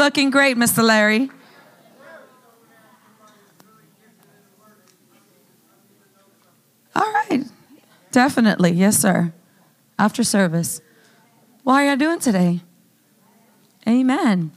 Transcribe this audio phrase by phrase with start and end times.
[0.00, 0.82] Looking great, Mr.
[0.82, 1.28] Larry.
[6.96, 7.44] All right.
[8.10, 8.70] Definitely.
[8.70, 9.34] Yes, sir.
[9.98, 10.80] After service.
[11.64, 12.60] What are you doing today?
[13.86, 14.52] Amen.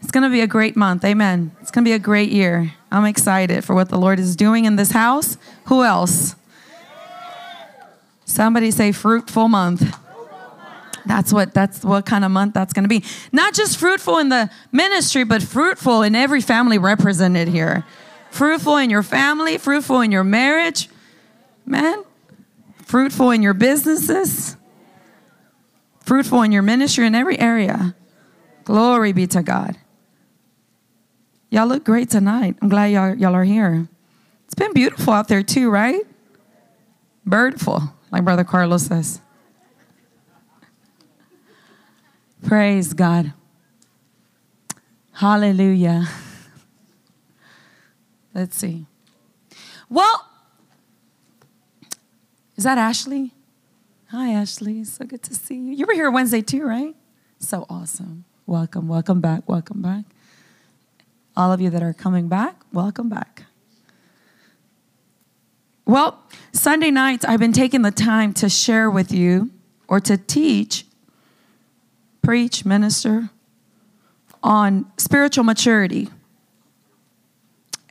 [0.00, 1.04] It's going to be a great month.
[1.04, 1.50] Amen.
[1.60, 2.72] It's going to be a great year.
[2.92, 5.38] I'm excited for what the Lord is doing in this house.
[5.64, 6.36] Who else?
[8.24, 9.92] Somebody say fruitful month.
[11.06, 13.04] That's what that's what kind of month that's going to be.
[13.32, 17.84] Not just fruitful in the ministry, but fruitful in every family represented here.
[18.30, 20.88] Fruitful in your family, fruitful in your marriage.
[21.66, 22.02] Man,
[22.84, 24.56] fruitful in your businesses.
[26.00, 27.94] Fruitful in your ministry in every area.
[28.64, 29.76] Glory be to God.
[31.50, 32.56] Y'all look great tonight.
[32.62, 33.86] I'm glad y'all, y'all are here.
[34.46, 36.00] It's been beautiful out there too, right?
[37.26, 39.20] Birdful, like Brother Carlos says.
[42.42, 43.32] Praise God.
[45.12, 46.08] Hallelujah.
[48.34, 48.86] Let's see.
[49.88, 50.26] Well,
[52.56, 53.32] is that Ashley?
[54.08, 54.84] Hi, Ashley.
[54.84, 55.72] So good to see you.
[55.72, 56.94] You were here Wednesday too, right?
[57.38, 58.24] So awesome.
[58.46, 60.04] Welcome, welcome back, welcome back.
[61.36, 63.44] All of you that are coming back, welcome back.
[65.86, 69.50] Well, Sunday nights, I've been taking the time to share with you
[69.88, 70.84] or to teach,
[72.22, 73.30] preach, minister
[74.42, 76.08] on spiritual maturity.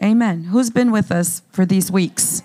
[0.02, 0.46] Amen.
[0.46, 2.42] Who's been with us for these weeks?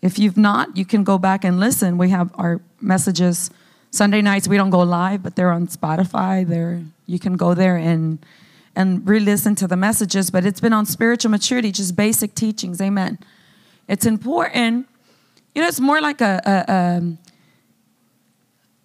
[0.00, 1.98] If you've not, you can go back and listen.
[1.98, 3.50] We have our messages
[3.90, 4.46] Sunday nights.
[4.46, 6.46] We don't go live, but they're on Spotify.
[6.46, 8.18] There, you can go there and
[8.76, 12.80] and re-listen to the messages, but it's been on spiritual maturity, just basic teachings.
[12.80, 13.18] Amen.
[13.86, 14.88] It's important.
[15.54, 17.18] You know, it's more like a, a, a um,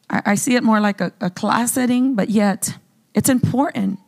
[0.09, 2.77] I, I see it more like a, a, class setting, but yet
[3.13, 3.99] it's important.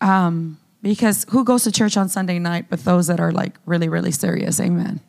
[0.00, 3.88] Um, because who goes to church on Sunday night but those that are like really,
[3.88, 4.60] really serious?
[4.60, 5.00] Amen.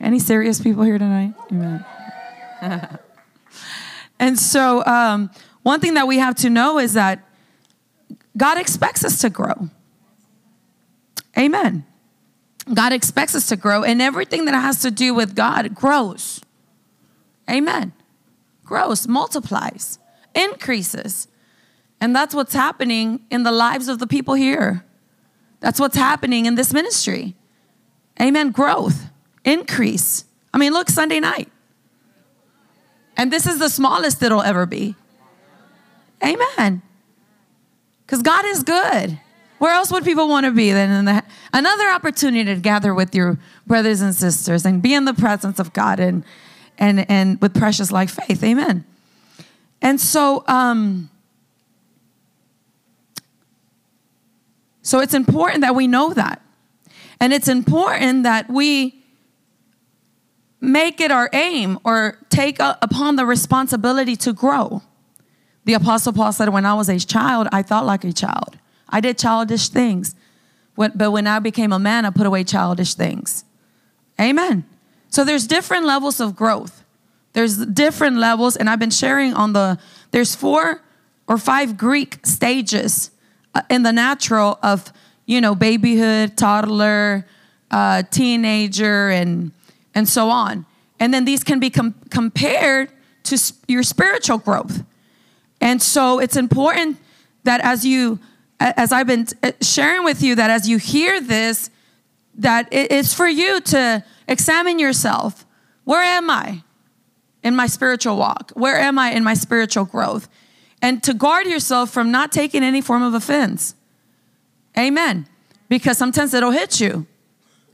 [0.00, 1.34] Any serious people here tonight?
[1.50, 1.84] Amen.
[4.18, 5.30] and so, um,
[5.62, 7.26] one thing that we have to know is that
[8.36, 9.70] God expects us to grow.
[11.38, 11.86] Amen.
[12.72, 16.40] God expects us to grow, and everything that has to do with God grows.
[17.50, 17.92] Amen.
[18.64, 19.98] Grows, multiplies,
[20.34, 21.28] increases.
[22.00, 24.84] And that's what's happening in the lives of the people here.
[25.60, 27.34] That's what's happening in this ministry.
[28.20, 28.50] Amen.
[28.50, 29.10] Growth,
[29.44, 30.24] increase.
[30.52, 31.50] I mean, look, Sunday night.
[33.16, 34.94] And this is the smallest it'll ever be.
[36.22, 36.82] Amen.
[38.04, 39.18] Because God is good.
[39.58, 43.14] Where else would people want to be than in the, another opportunity to gather with
[43.14, 46.24] your brothers and sisters and be in the presence of God and
[46.78, 48.42] and and with precious like faith.
[48.42, 48.84] Amen.
[49.82, 51.10] And so um
[54.82, 56.42] so it's important that we know that.
[57.20, 59.02] And it's important that we
[60.60, 64.82] make it our aim or take upon the responsibility to grow.
[65.64, 68.58] The Apostle Paul said, When I was a child, I thought like a child.
[68.88, 70.14] I did childish things.
[70.76, 73.44] But when I became a man, I put away childish things.
[74.20, 74.64] Amen.
[75.14, 76.82] So there's different levels of growth.
[77.34, 79.78] There's different levels, and I've been sharing on the,
[80.10, 80.82] there's four
[81.28, 83.12] or five Greek stages
[83.54, 84.92] uh, in the natural of,
[85.24, 87.28] you know, babyhood, toddler,
[87.70, 89.52] uh, teenager, and,
[89.94, 90.66] and so on.
[90.98, 92.90] And then these can be com- compared
[93.22, 94.82] to sp- your spiritual growth.
[95.60, 96.98] And so it's important
[97.44, 98.18] that as you,
[98.58, 101.70] as I've been uh, sharing with you, that as you hear this,
[102.36, 105.46] that it's for you to examine yourself.
[105.84, 106.62] Where am I
[107.42, 108.52] in my spiritual walk?
[108.54, 110.28] Where am I in my spiritual growth?
[110.82, 113.74] And to guard yourself from not taking any form of offense.
[114.76, 115.26] Amen.
[115.68, 117.06] Because sometimes it'll hit you.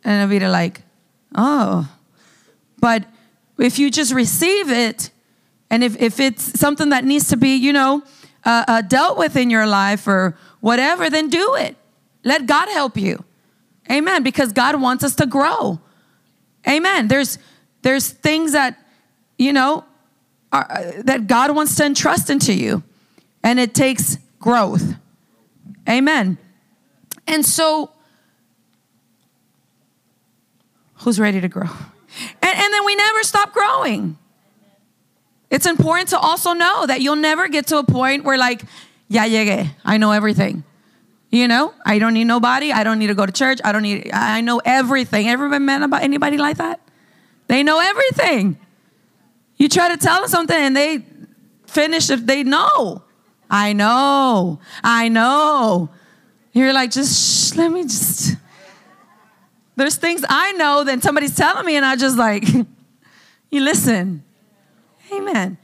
[0.04, 0.82] And it'll be like,
[1.34, 1.91] oh.
[2.78, 3.06] But
[3.59, 5.10] if you just receive it
[5.70, 8.03] and if, if it's something that needs to be, you know,
[8.44, 11.76] uh, uh, dealt with in your life or whatever, then do it.
[12.25, 13.25] Let God help you.
[13.90, 14.22] Amen.
[14.22, 15.81] Because God wants us to grow.
[16.69, 17.08] Amen.
[17.08, 17.38] There's
[17.82, 18.78] there's things that
[19.38, 19.84] you know
[20.52, 22.82] are, uh, that God wants to entrust into you,
[23.42, 24.94] and it takes growth.
[25.88, 26.38] Amen.
[27.26, 27.90] And so,
[30.96, 31.69] who's ready to grow?
[32.42, 34.19] And, and then we never stop growing.
[35.50, 38.62] It's important to also know that you'll never get to a point where, like,
[39.08, 40.64] ya llegué, I know everything.
[41.31, 42.73] You know, I don't need nobody.
[42.73, 43.61] I don't need to go to church.
[43.65, 45.29] I don't need, I know everything.
[45.29, 46.81] Everybody met about anybody like that?
[47.47, 48.59] They know everything.
[49.56, 51.05] You try to tell them something and they
[51.67, 53.05] finish if they know.
[53.49, 54.61] I know.
[54.82, 55.91] I know.
[56.53, 58.37] You're like, just shh, let me just.
[59.76, 62.44] There's things I know that somebody's telling me, and I just like,
[63.50, 64.25] you listen.
[65.12, 65.59] Amen.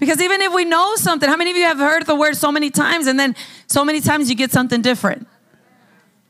[0.00, 2.50] Because even if we know something, how many of you have heard the word so
[2.50, 3.36] many times and then
[3.66, 5.28] so many times you get something different?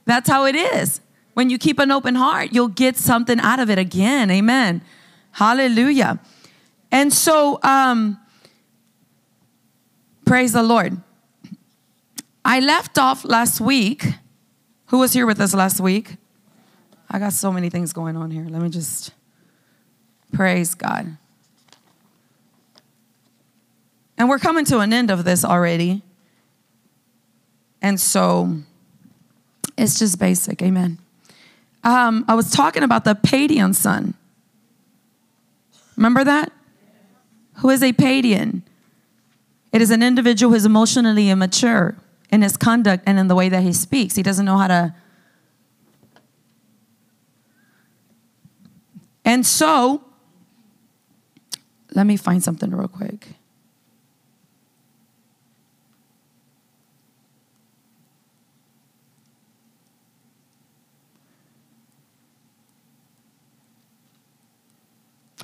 [0.07, 1.01] That's how it is.
[1.35, 4.29] When you keep an open heart, you'll get something out of it again.
[4.31, 4.83] Amen.
[5.31, 6.19] Hallelujah.
[6.91, 8.19] And so, um,
[10.27, 11.01] praise the Lord.
[12.45, 14.05] I left off last week.
[14.87, 16.17] Who was here with us last week?
[17.09, 18.47] I got so many things going on here.
[18.49, 19.13] Let me just
[20.33, 21.17] praise God.
[24.21, 26.03] And we're coming to an end of this already.
[27.81, 28.59] And so
[29.79, 30.61] it's just basic.
[30.61, 30.99] Amen.
[31.83, 34.13] Um, I was talking about the paidion son.
[35.97, 36.53] Remember that?
[37.61, 38.61] Who is a paidion?
[39.73, 41.97] It is an individual who is emotionally immature
[42.31, 44.17] in his conduct and in the way that he speaks.
[44.17, 44.95] He doesn't know how to.
[49.25, 50.05] And so,
[51.95, 53.29] let me find something real quick.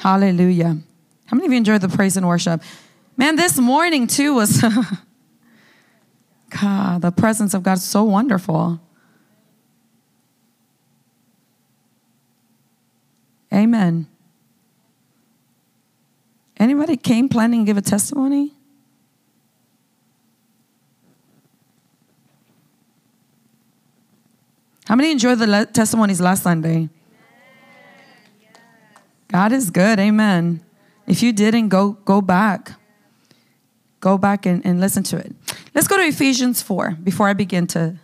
[0.01, 0.79] Hallelujah.
[1.27, 2.63] How many of you enjoyed the praise and worship?
[3.17, 4.63] Man, this morning too was,
[6.51, 8.81] God, the presence of God so wonderful.
[13.53, 14.07] Amen.
[16.59, 18.53] Anybody came planning to give a testimony?
[24.87, 26.89] How many enjoyed the testimonies last Sunday?
[29.29, 29.99] God is good.
[29.99, 30.63] Amen.
[31.07, 32.73] If you didn't, go, go back.
[34.01, 35.35] Go back and, and listen to it.
[35.75, 37.97] Let's go to Ephesians 4 before I begin to.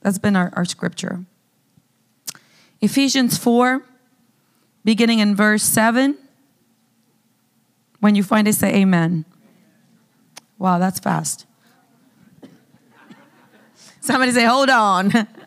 [0.00, 1.24] That's been our, our scripture.
[2.80, 3.82] Ephesians 4,
[4.84, 6.16] beginning in verse 7.
[8.00, 9.26] When you find it, say amen.
[10.58, 11.46] Wow, that's fast.
[14.00, 15.12] Somebody say, hold on.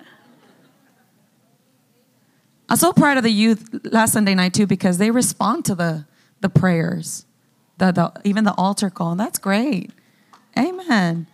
[2.74, 6.08] I'm so proud of the youth last Sunday night too because they respond to the
[6.42, 7.28] the prayers,
[7.78, 9.14] the, the even the altar call.
[9.14, 9.92] That's great.
[10.58, 11.28] Amen.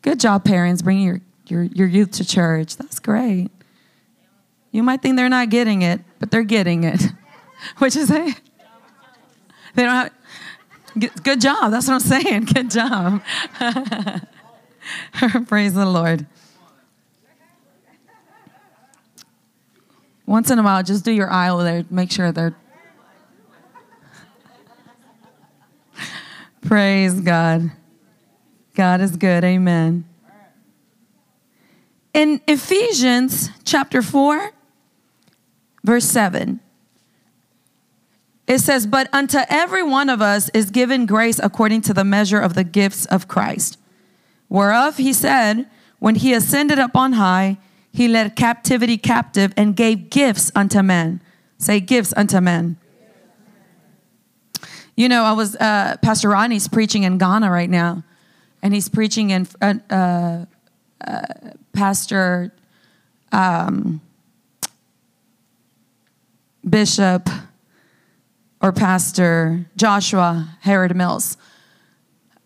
[0.00, 2.78] Good job, parents, bringing your, your, your youth to church.
[2.78, 3.50] That's great.
[4.70, 7.02] You might think they're not getting it, but they're getting it.
[7.76, 8.34] Which is a
[9.74, 10.10] they don't
[10.96, 11.72] have good job.
[11.72, 12.44] That's what I'm saying.
[12.54, 13.20] Good job.
[15.46, 16.24] Praise the Lord.
[20.26, 21.84] Once in a while, just do your aisle there.
[21.90, 22.56] Make sure they're.
[26.62, 27.70] Praise God.
[28.74, 29.44] God is good.
[29.44, 30.04] Amen.
[32.14, 34.52] In Ephesians chapter 4,
[35.82, 36.60] verse 7,
[38.46, 42.40] it says, But unto every one of us is given grace according to the measure
[42.40, 43.78] of the gifts of Christ.
[44.48, 47.56] Whereof he said, When he ascended up on high,
[47.92, 51.20] he led captivity captive and gave gifts unto men.
[51.58, 52.78] Say gifts unto men.
[54.96, 58.02] You know, I was uh, Pastor Rodney's preaching in Ghana right now,
[58.62, 60.44] and he's preaching in uh, uh,
[61.06, 61.22] uh
[61.72, 62.52] Pastor
[63.30, 64.00] um,
[66.68, 67.28] Bishop
[68.60, 71.36] or Pastor Joshua Heward-Mills.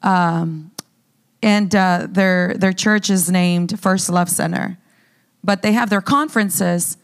[0.02, 0.70] Um,
[1.42, 4.78] and uh, their their church is named First Love Center
[5.46, 6.98] but they have their conferences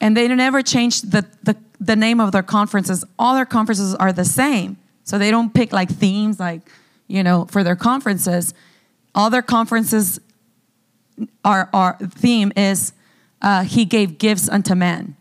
[0.00, 3.04] and they never change the, the, the name of their conferences.
[3.18, 4.76] All their conferences are the same.
[5.04, 6.60] So they don't pick like themes, like,
[7.08, 8.52] you know, for their conferences.
[9.14, 10.20] All their conferences
[11.44, 12.92] are, our theme is
[13.40, 15.16] uh, He gave gifts unto men.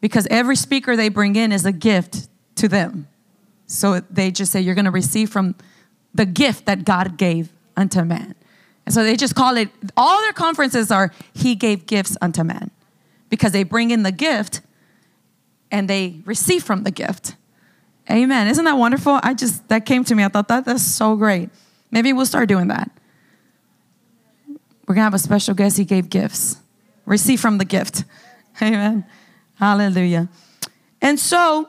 [0.00, 3.06] Because every speaker they bring in is a gift to them.
[3.66, 5.54] So they just say, You're going to receive from
[6.14, 8.34] the gift that God gave unto man.
[8.84, 12.70] And so they just call it, all their conferences are, He gave gifts unto men.
[13.28, 14.60] Because they bring in the gift
[15.70, 17.34] and they receive from the gift.
[18.10, 18.48] Amen.
[18.48, 19.20] Isn't that wonderful?
[19.22, 20.24] I just, that came to me.
[20.24, 21.48] I thought that that's so great.
[21.90, 22.90] Maybe we'll start doing that.
[24.86, 25.78] We're going to have a special guest.
[25.78, 26.58] He gave gifts.
[27.06, 28.04] Receive from the gift.
[28.62, 29.04] Amen.
[29.54, 30.28] Hallelujah.
[31.00, 31.68] And so,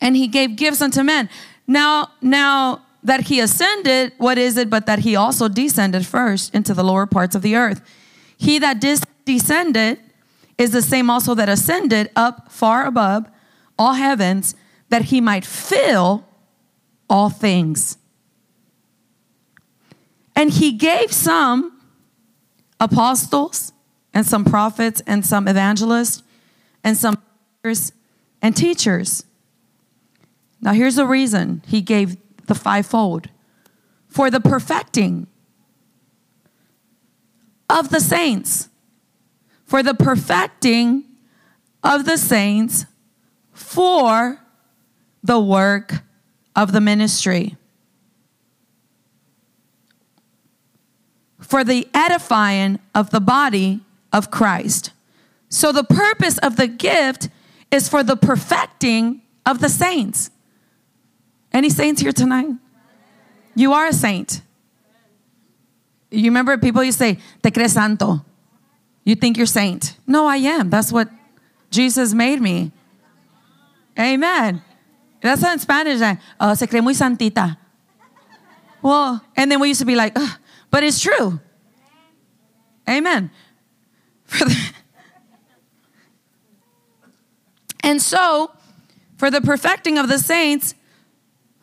[0.00, 1.28] and he gave gifts unto men.
[1.66, 6.72] Now, now, that he ascended, what is it but that he also descended first into
[6.74, 7.82] the lower parts of the earth?
[8.36, 9.98] He that dis- descended
[10.58, 13.28] is the same also that ascended up far above
[13.78, 14.54] all heavens
[14.90, 16.24] that he might fill
[17.08, 17.96] all things.
[20.36, 21.80] And he gave some
[22.78, 23.72] apostles
[24.14, 26.22] and some prophets and some evangelists
[26.84, 27.16] and some
[28.42, 29.24] and teachers.
[30.60, 32.16] Now, here's the reason he gave
[32.52, 33.30] the fivefold
[34.08, 35.26] for the perfecting
[37.70, 38.68] of the saints,
[39.64, 41.04] for the perfecting
[41.82, 42.84] of the saints
[43.52, 44.38] for
[45.22, 46.02] the work
[46.54, 47.56] of the ministry.
[51.38, 53.80] For the edifying of the body
[54.12, 54.92] of Christ.
[55.48, 57.30] So, the purpose of the gift
[57.70, 60.30] is for the perfecting of the saints.
[61.52, 62.48] Any saints here tonight?
[63.54, 64.40] You are a saint.
[66.10, 68.24] You remember people to say, Te crees santo.
[69.04, 69.96] You think you're saint.
[70.06, 70.70] No, I am.
[70.70, 71.08] That's what
[71.70, 72.70] Jesus made me.
[73.98, 74.62] Amen.
[75.20, 76.00] That's in Spanish.
[76.38, 77.56] Uh, se cree muy santita.
[78.80, 80.16] Well, and then we used to be like,
[80.70, 81.40] but it's true.
[82.88, 83.30] Amen.
[87.84, 88.50] and so,
[89.16, 90.74] for the perfecting of the saints,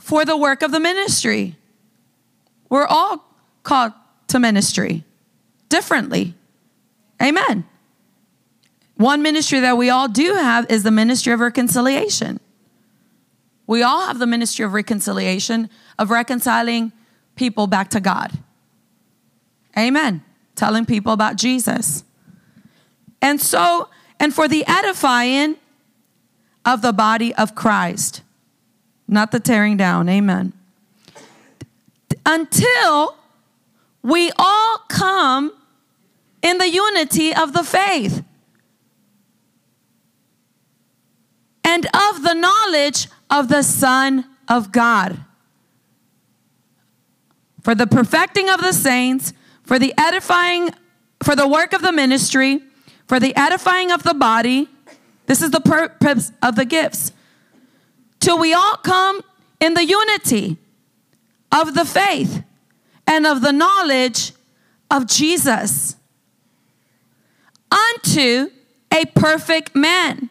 [0.09, 1.55] for the work of the ministry.
[2.67, 3.23] We're all
[3.61, 3.93] called
[4.29, 5.03] to ministry
[5.69, 6.33] differently.
[7.21, 7.63] Amen.
[8.95, 12.39] One ministry that we all do have is the ministry of reconciliation.
[13.67, 16.91] We all have the ministry of reconciliation, of reconciling
[17.35, 18.31] people back to God.
[19.77, 20.23] Amen.
[20.55, 22.03] Telling people about Jesus.
[23.21, 23.89] And so,
[24.19, 25.57] and for the edifying
[26.65, 28.23] of the body of Christ,
[29.09, 30.07] not the tearing down.
[30.07, 30.53] Amen.
[32.25, 33.15] Until
[34.01, 35.51] we all come
[36.41, 38.23] in the unity of the faith
[41.63, 45.19] and of the knowledge of the Son of God.
[47.61, 50.69] For the perfecting of the saints, for the edifying,
[51.21, 52.61] for the work of the ministry,
[53.07, 54.69] for the edifying of the body.
[55.25, 57.11] This is the purpose of the gifts.
[58.19, 59.21] Till we all come
[59.59, 60.57] in the unity
[61.51, 62.43] of the faith
[63.07, 64.33] and of the knowledge
[64.91, 65.95] of Jesus
[67.71, 68.49] unto
[68.91, 70.29] a perfect man,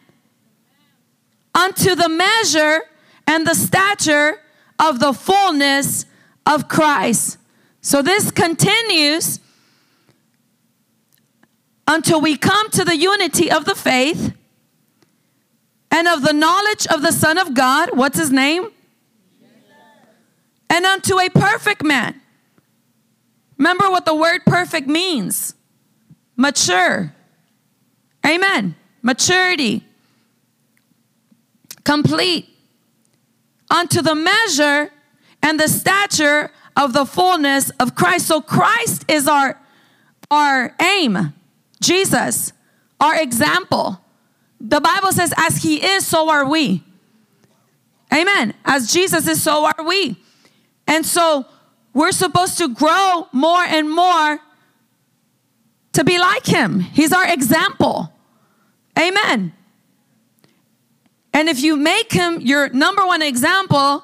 [1.55, 2.81] unto the measure
[3.25, 4.41] and the stature
[4.77, 6.05] of the fullness
[6.45, 7.37] of Christ.
[7.81, 9.39] So this continues
[11.87, 14.33] until we come to the unity of the faith
[15.91, 17.89] and of the knowledge of the Son of God.
[17.93, 18.69] What's his name?
[20.69, 22.21] And unto a perfect man.
[23.57, 25.55] Remember what the word perfect means
[26.37, 27.13] mature.
[28.25, 28.75] Amen.
[29.01, 29.83] Maturity.
[31.83, 32.47] Complete.
[33.69, 34.91] Unto the measure
[35.43, 38.27] and the stature of the fullness of Christ.
[38.27, 39.59] So Christ is our,
[40.31, 41.33] our aim.
[41.81, 42.53] Jesus,
[42.99, 44.01] our example.
[44.61, 46.83] The Bible says, as he is, so are we.
[48.13, 48.53] Amen.
[48.65, 50.17] As Jesus is, so are we.
[50.87, 51.45] And so
[51.93, 54.39] we're supposed to grow more and more
[55.93, 56.79] to be like him.
[56.79, 58.11] He's our example.
[58.97, 59.53] Amen.
[61.33, 64.03] And if you make him your number one example,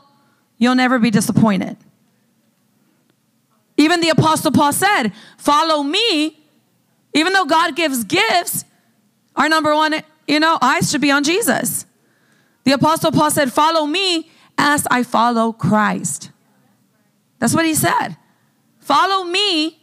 [0.58, 1.78] you'll never be disappointed.
[3.78, 6.40] Even the Apostle Paul said, Follow me.
[7.14, 8.66] Even though God gives gifts,
[9.36, 9.96] our number one,
[10.28, 11.86] you know, eyes should be on Jesus.
[12.64, 16.32] The Apostle Paul said, Follow me as I follow Christ.
[17.40, 18.18] That's what he said.
[18.80, 19.80] Follow me.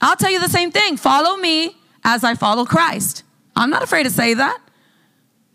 [0.00, 0.96] I'll tell you the same thing.
[0.96, 3.22] Follow me as I follow Christ.
[3.56, 4.60] I'm not afraid to say that.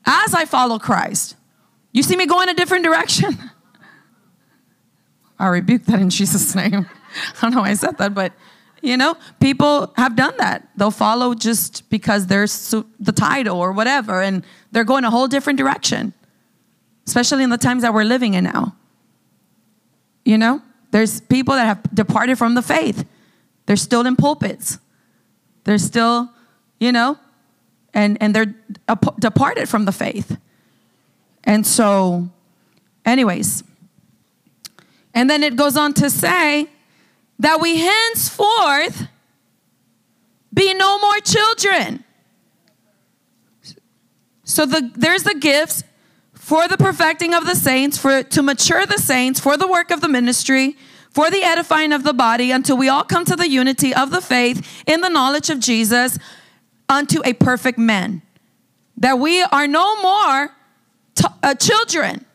[0.06, 1.36] As I follow Christ.
[1.92, 3.38] You see me go in a different direction?
[5.40, 6.86] I rebuke that in Jesus' name.
[7.38, 8.34] I don't know why I said that, but
[8.82, 10.68] you know, people have done that.
[10.76, 15.58] They'll follow just because there's the title or whatever, and they're going a whole different
[15.58, 16.14] direction,
[17.08, 18.76] especially in the times that we're living in now.
[20.26, 23.06] You know, there's people that have departed from the faith.
[23.66, 24.80] They're still in pulpits.
[25.64, 26.32] They're still,
[26.80, 27.18] you know,
[27.94, 28.56] and, and they're
[29.20, 30.38] departed from the faith.
[31.44, 32.30] And so,
[33.06, 33.64] anyways,
[35.14, 36.70] and then it goes on to say,
[37.40, 39.08] that we henceforth
[40.54, 42.04] be no more children.
[44.44, 45.84] So the, there's the gifts
[46.34, 50.02] for the perfecting of the saints, for to mature the saints, for the work of
[50.02, 50.76] the ministry,
[51.12, 54.22] for the edifying of the body, until we all come to the unity of the
[54.22, 56.18] faith in the knowledge of Jesus,
[56.90, 58.22] unto a perfect man.
[58.98, 60.56] That we are no more
[61.44, 62.26] uh, children,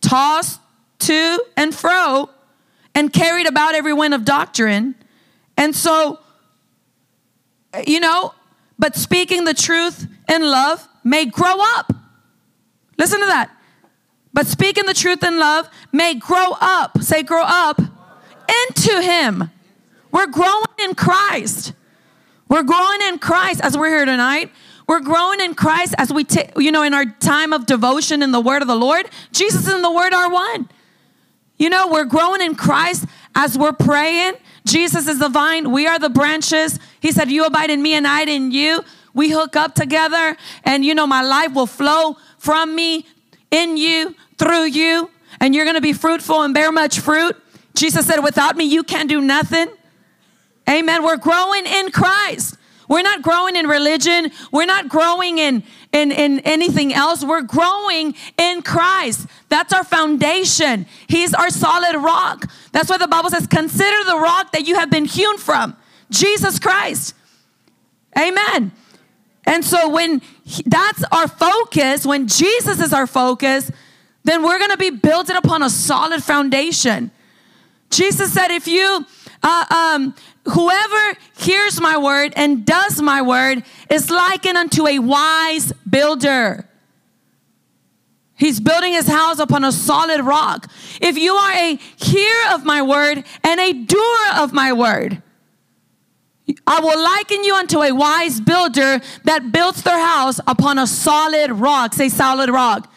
[0.00, 0.60] tossed
[1.00, 2.28] to and fro
[2.94, 4.94] and carried about every wind of doctrine.
[5.56, 6.18] And so,
[7.86, 8.34] you know,
[8.78, 11.92] but speaking the truth in love may grow up.
[12.98, 13.50] Listen to that.
[14.32, 17.00] But speaking the truth in love may grow up.
[17.02, 19.50] Say, grow up into Him.
[20.10, 21.72] We're growing in Christ.
[22.48, 24.50] We're growing in Christ as we're here tonight.
[24.86, 28.32] We're growing in Christ as we take, you know, in our time of devotion in
[28.32, 29.06] the word of the Lord.
[29.32, 30.68] Jesus and the word are one.
[31.62, 33.04] You know, we're growing in Christ
[33.36, 34.32] as we're praying.
[34.66, 36.80] Jesus is the vine, we are the branches.
[36.98, 38.82] He said, You abide in me and I in you.
[39.14, 43.06] We hook up together, and you know, my life will flow from me,
[43.52, 47.36] in you, through you, and you're gonna be fruitful and bear much fruit.
[47.76, 49.68] Jesus said, Without me, you can do nothing.
[50.68, 51.04] Amen.
[51.04, 52.56] We're growing in Christ.
[52.92, 54.30] We're not growing in religion.
[54.52, 57.24] We're not growing in, in, in anything else.
[57.24, 59.28] We're growing in Christ.
[59.48, 60.84] That's our foundation.
[61.06, 62.50] He's our solid rock.
[62.72, 65.74] That's why the Bible says, consider the rock that you have been hewn from
[66.10, 67.14] Jesus Christ.
[68.14, 68.72] Amen.
[69.44, 73.70] And so when he, that's our focus, when Jesus is our focus,
[74.24, 77.10] then we're going to be built upon a solid foundation.
[77.88, 79.06] Jesus said, if you,
[79.42, 85.72] uh, um, whoever hears my word and does my word is likened unto a wise
[85.88, 86.68] builder.
[88.34, 90.68] He's building his house upon a solid rock.
[91.00, 95.22] If you are a hearer of my word and a doer of my word,
[96.66, 101.52] I will liken you unto a wise builder that builds their house upon a solid
[101.52, 101.94] rock.
[101.94, 102.92] Say solid rock.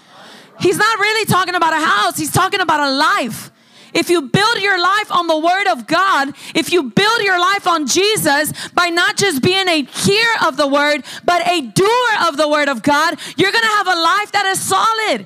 [0.60, 3.52] He's not really talking about a house, he's talking about a life.
[3.96, 7.66] If you build your life on the Word of God, if you build your life
[7.66, 12.36] on Jesus by not just being a hearer of the Word, but a doer of
[12.36, 15.26] the Word of God, you're gonna have a life that is solid.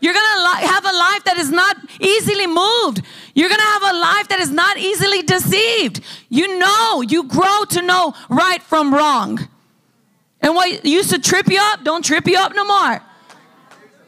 [0.00, 3.02] You're gonna have a life that is not easily moved.
[3.34, 6.00] You're gonna have a life that is not easily deceived.
[6.28, 9.48] You know, you grow to know right from wrong.
[10.40, 13.00] And what used to trip you up, don't trip you up no more.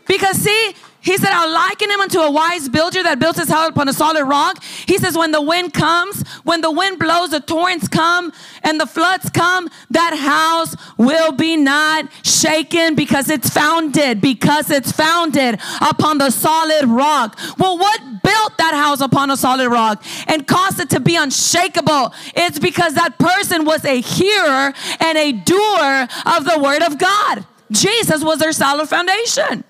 [0.06, 3.70] Because see, he said, I'll liken him unto a wise builder that built his house
[3.70, 4.62] upon a solid rock.
[4.62, 8.32] He says, when the wind comes, when the wind blows, the torrents come,
[8.62, 14.92] and the floods come, that house will be not shaken because it's founded, because it's
[14.92, 17.38] founded upon the solid rock.
[17.58, 22.12] Well, what built that house upon a solid rock and caused it to be unshakable?
[22.34, 27.46] It's because that person was a hearer and a doer of the word of God.
[27.70, 29.64] Jesus was their solid foundation.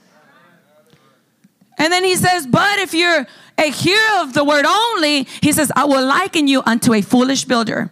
[1.80, 5.72] And then he says, But if you're a hearer of the word only, he says,
[5.74, 7.90] I will liken you unto a foolish builder.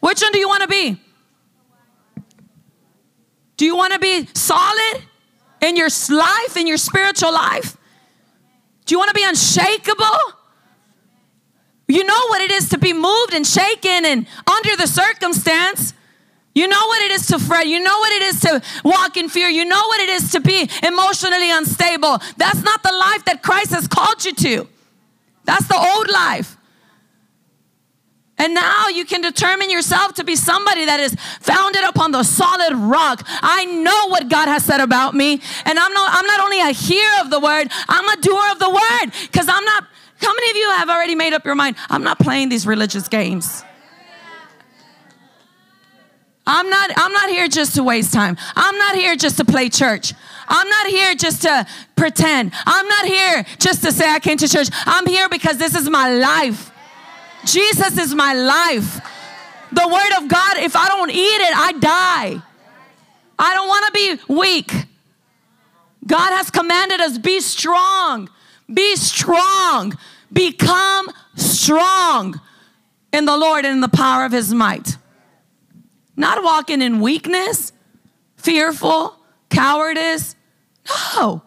[0.00, 1.00] Which one do you want to be?
[3.56, 5.02] Do you want to be solid
[5.62, 7.78] in your life, in your spiritual life?
[8.84, 10.04] Do you want to be unshakable?
[11.88, 15.94] You know what it is to be moved and shaken and under the circumstance.
[16.60, 17.66] You know what it is to fret.
[17.68, 19.48] You know what it is to walk in fear.
[19.48, 22.18] You know what it is to be emotionally unstable.
[22.36, 24.68] That's not the life that Christ has called you to.
[25.46, 26.58] That's the old life.
[28.36, 32.74] And now you can determine yourself to be somebody that is founded upon the solid
[32.74, 33.26] rock.
[33.40, 35.40] I know what God has said about me.
[35.64, 38.58] And I'm not, I'm not only a hearer of the word, I'm a doer of
[38.58, 39.12] the word.
[39.22, 39.86] Because I'm not,
[40.20, 41.76] how many of you have already made up your mind?
[41.88, 43.64] I'm not playing these religious games.
[46.46, 48.36] I'm not I'm not here just to waste time.
[48.56, 50.14] I'm not here just to play church.
[50.48, 52.52] I'm not here just to pretend.
[52.66, 54.68] I'm not here just to say I came to church.
[54.86, 56.72] I'm here because this is my life.
[57.44, 59.00] Jesus is my life.
[59.72, 62.42] The word of God, if I don't eat it, I die.
[63.38, 64.72] I don't want to be weak.
[66.06, 68.28] God has commanded us be strong.
[68.72, 69.96] Be strong.
[70.32, 72.40] Become strong
[73.12, 74.96] in the Lord and in the power of his might.
[76.20, 77.72] Not walking in weakness,
[78.36, 79.16] fearful,
[79.48, 80.36] cowardice.
[81.16, 81.42] No,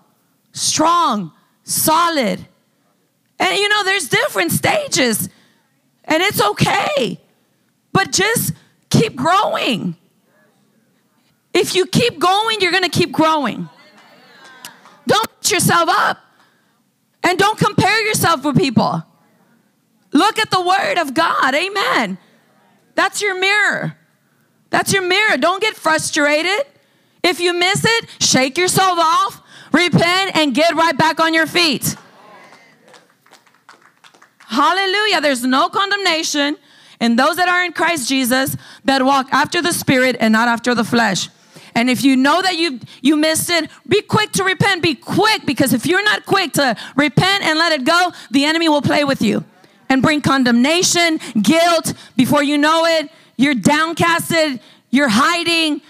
[0.52, 1.32] strong,
[1.64, 2.44] solid.
[3.38, 5.30] And you know, there's different stages,
[6.06, 7.20] and it's okay.
[7.92, 8.54] But just
[8.90, 9.96] keep growing.
[11.54, 13.70] If you keep going, you're gonna keep growing.
[15.06, 16.18] Don't beat yourself up.
[17.22, 19.04] And don't compare yourself with people.
[20.14, 21.54] Look at the word of God.
[21.54, 22.18] Amen.
[22.96, 23.98] That's your mirror.
[24.74, 25.38] That's your mirror.
[25.38, 26.66] Don't get frustrated.
[27.22, 29.40] If you miss it, shake yourself off,
[29.72, 31.96] repent, and get right back on your feet.
[34.40, 35.22] Hallelujah.
[35.22, 36.58] There's no condemnation
[37.00, 40.74] in those that are in Christ Jesus that walk after the Spirit and not after
[40.74, 41.30] the flesh.
[41.76, 44.82] And if you know that you you missed it, be quick to repent.
[44.82, 48.70] Be quick because if you're not quick to repent and let it go, the enemy
[48.70, 49.44] will play with you
[49.88, 51.94] and bring condemnation, guilt.
[52.16, 55.82] Before you know it, you're downcasted, you're hiding,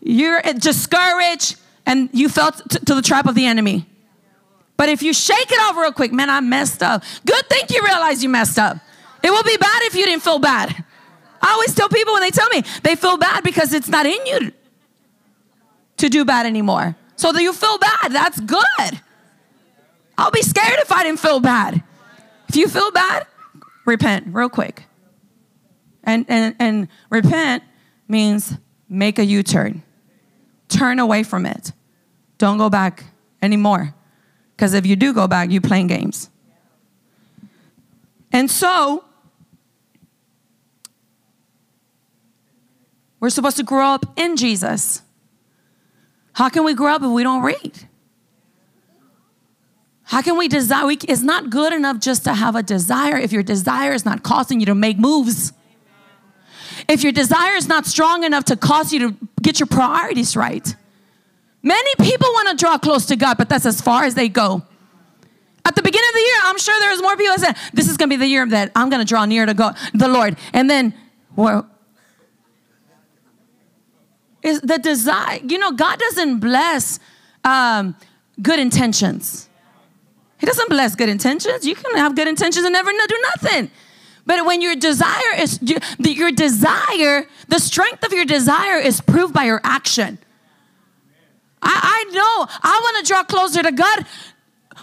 [0.00, 3.86] you're discouraged, and you fell t- to the trap of the enemy.
[4.76, 7.02] But if you shake it off real quick, man, I messed up.
[7.26, 8.78] Good thing you realize you messed up.
[9.22, 10.84] It will be bad if you didn't feel bad.
[11.42, 14.26] I always tell people when they tell me they feel bad because it's not in
[14.26, 14.52] you
[15.98, 16.96] to do bad anymore.
[17.16, 19.00] So that you feel bad, that's good.
[20.16, 21.82] I'll be scared if I didn't feel bad.
[22.48, 23.26] If you feel bad,
[23.84, 24.84] repent real quick.
[26.04, 27.62] And, and, and repent
[28.08, 28.54] means
[28.88, 29.82] make a U turn,
[30.68, 31.72] turn away from it.
[32.38, 33.04] Don't go back
[33.42, 33.94] anymore.
[34.56, 36.30] Because if you do go back, you're playing games.
[38.32, 39.04] And so,
[43.18, 45.02] we're supposed to grow up in Jesus.
[46.32, 47.88] How can we grow up if we don't read?
[50.04, 50.90] How can we desire?
[50.90, 54.58] It's not good enough just to have a desire if your desire is not causing
[54.58, 55.52] you to make moves.
[56.88, 60.74] If your desire is not strong enough to cause you to get your priorities right.
[61.62, 64.62] Many people want to draw close to God, but that's as far as they go.
[65.64, 67.88] At the beginning of the year, I'm sure there was more people that said, This
[67.88, 70.08] is going to be the year that I'm going to draw near to God, the
[70.08, 70.36] Lord.
[70.52, 70.94] And then,
[71.36, 71.68] well,
[74.42, 76.98] is the desire, you know, God doesn't bless
[77.44, 77.94] um,
[78.40, 79.48] good intentions.
[80.38, 81.66] He doesn't bless good intentions.
[81.66, 83.70] You can have good intentions and never do nothing.
[84.30, 85.58] But when your desire is,
[85.98, 90.20] your desire, the strength of your desire is proved by your action.
[91.60, 94.06] I, I know I want to draw closer to God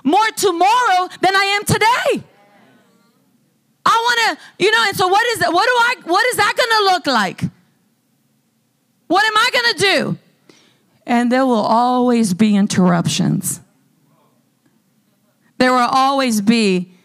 [0.04, 2.28] more tomorrow than I am today.
[3.86, 5.54] I want to, you know, and so what is that?
[5.54, 7.50] What do I, what is that going to look like?
[9.08, 10.18] What am I going to do?
[11.06, 13.62] And there will always be interruptions.
[15.58, 16.97] There will always be,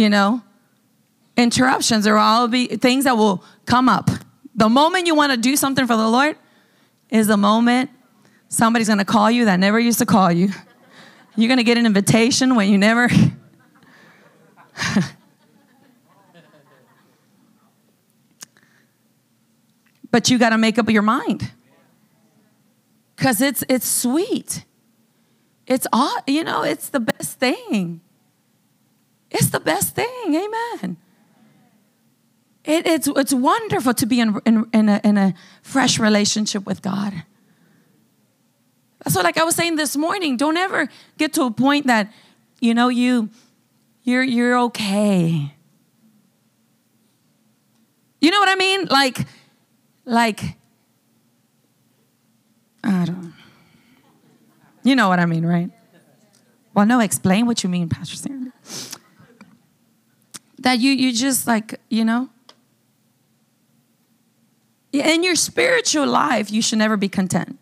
[0.00, 0.42] you know,
[1.36, 2.06] interruptions.
[2.06, 4.10] are all be things that will come up.
[4.54, 6.36] The moment you want to do something for the Lord,
[7.10, 7.90] is the moment
[8.48, 10.48] somebody's gonna call you that never used to call you.
[11.36, 13.08] You're gonna get an invitation when you never.
[20.10, 21.50] but you gotta make up your mind.
[23.16, 24.64] Because it's it's sweet.
[25.66, 28.00] It's all, you know, it's the best thing.
[29.30, 30.06] It's the best thing.
[30.26, 30.96] Amen.
[32.64, 36.82] It, it's, it's wonderful to be in, in, in, a, in a fresh relationship with
[36.82, 37.24] God.
[39.08, 42.12] So, like I was saying this morning, don't ever get to a point that,
[42.60, 43.30] you know, you,
[44.02, 45.54] you're, you're okay.
[48.20, 48.86] You know what I mean?
[48.90, 49.26] Like,
[50.04, 50.56] like,
[52.84, 53.32] I don't
[54.82, 55.70] You know what I mean, right?
[56.74, 58.39] Well, no, explain what you mean, Pastor Sandy.
[60.60, 62.28] That you, you just like, you know,
[64.92, 67.58] in your spiritual life, you should never be content.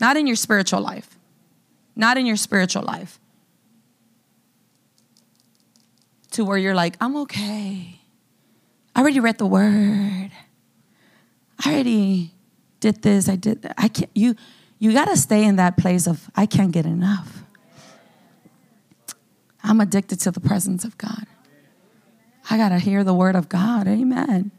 [0.00, 1.16] Not in your spiritual life.
[1.96, 3.18] Not in your spiritual life.
[6.32, 8.00] To where you're like, I'm okay.
[8.94, 10.30] I already read the word.
[11.64, 12.32] I already
[12.80, 13.28] did this.
[13.28, 13.74] I did that.
[13.76, 14.34] I can't you
[14.78, 17.42] you gotta stay in that place of I can't get enough.
[19.62, 21.26] I'm addicted to the presence of God.
[22.50, 23.86] I gotta hear the word of God.
[23.86, 24.50] Amen.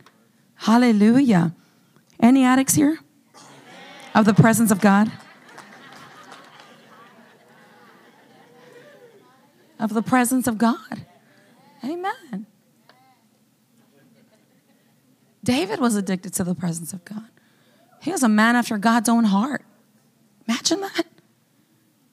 [0.56, 1.54] Hallelujah.
[2.20, 3.00] Any addicts here?
[4.14, 5.12] Of the presence of God?
[9.80, 11.06] Of the presence of God.
[11.84, 12.46] Amen.
[15.44, 17.30] David was addicted to the presence of God.
[18.02, 19.64] He was a man after God's own heart.
[20.48, 21.06] Imagine that.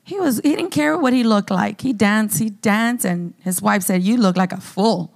[0.05, 1.81] He was he didn't care what he looked like.
[1.81, 5.16] He danced, he danced, and his wife said, You look like a fool.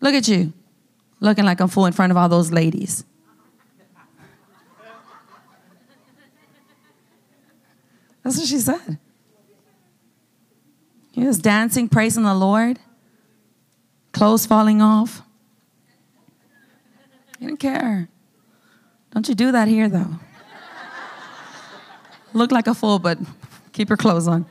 [0.00, 0.52] Look at you
[1.20, 3.04] looking like a fool in front of all those ladies.
[8.22, 8.98] That's what she said.
[11.12, 12.78] He was dancing, praising the Lord,
[14.12, 15.22] clothes falling off.
[17.38, 18.08] He didn't care.
[19.12, 20.20] Don't you do that here, though.
[22.32, 23.18] Look like a fool, but
[23.72, 24.46] keep your clothes on.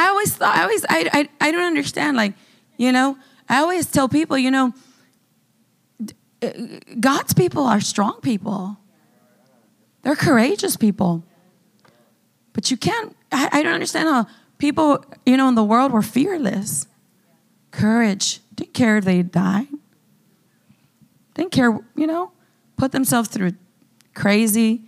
[0.00, 2.16] I always thought, I always, I, I, I don't understand.
[2.16, 2.32] Like,
[2.78, 4.72] you know, I always tell people, you know,
[6.42, 6.50] uh,
[6.98, 8.78] God's people are strong people.
[10.02, 11.22] They're courageous people.
[12.54, 16.06] But you can't, I, I don't understand how people, you know, in the world were
[16.18, 16.86] fearless.
[17.70, 18.40] courage.
[18.54, 19.68] Didn't care if they died.
[21.34, 22.32] Didn't care, you know,
[22.76, 23.52] put themselves through
[24.14, 24.82] crazy,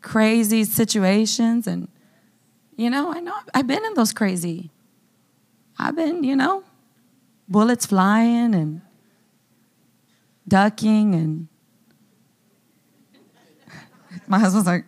[0.00, 1.66] crazy situations.
[1.66, 1.88] And,
[2.76, 4.70] you know, I know I've been in those crazy.
[5.78, 6.64] I've been, you know,
[7.48, 8.80] bullets flying and
[10.46, 11.48] ducking and
[14.26, 14.84] my husband's like,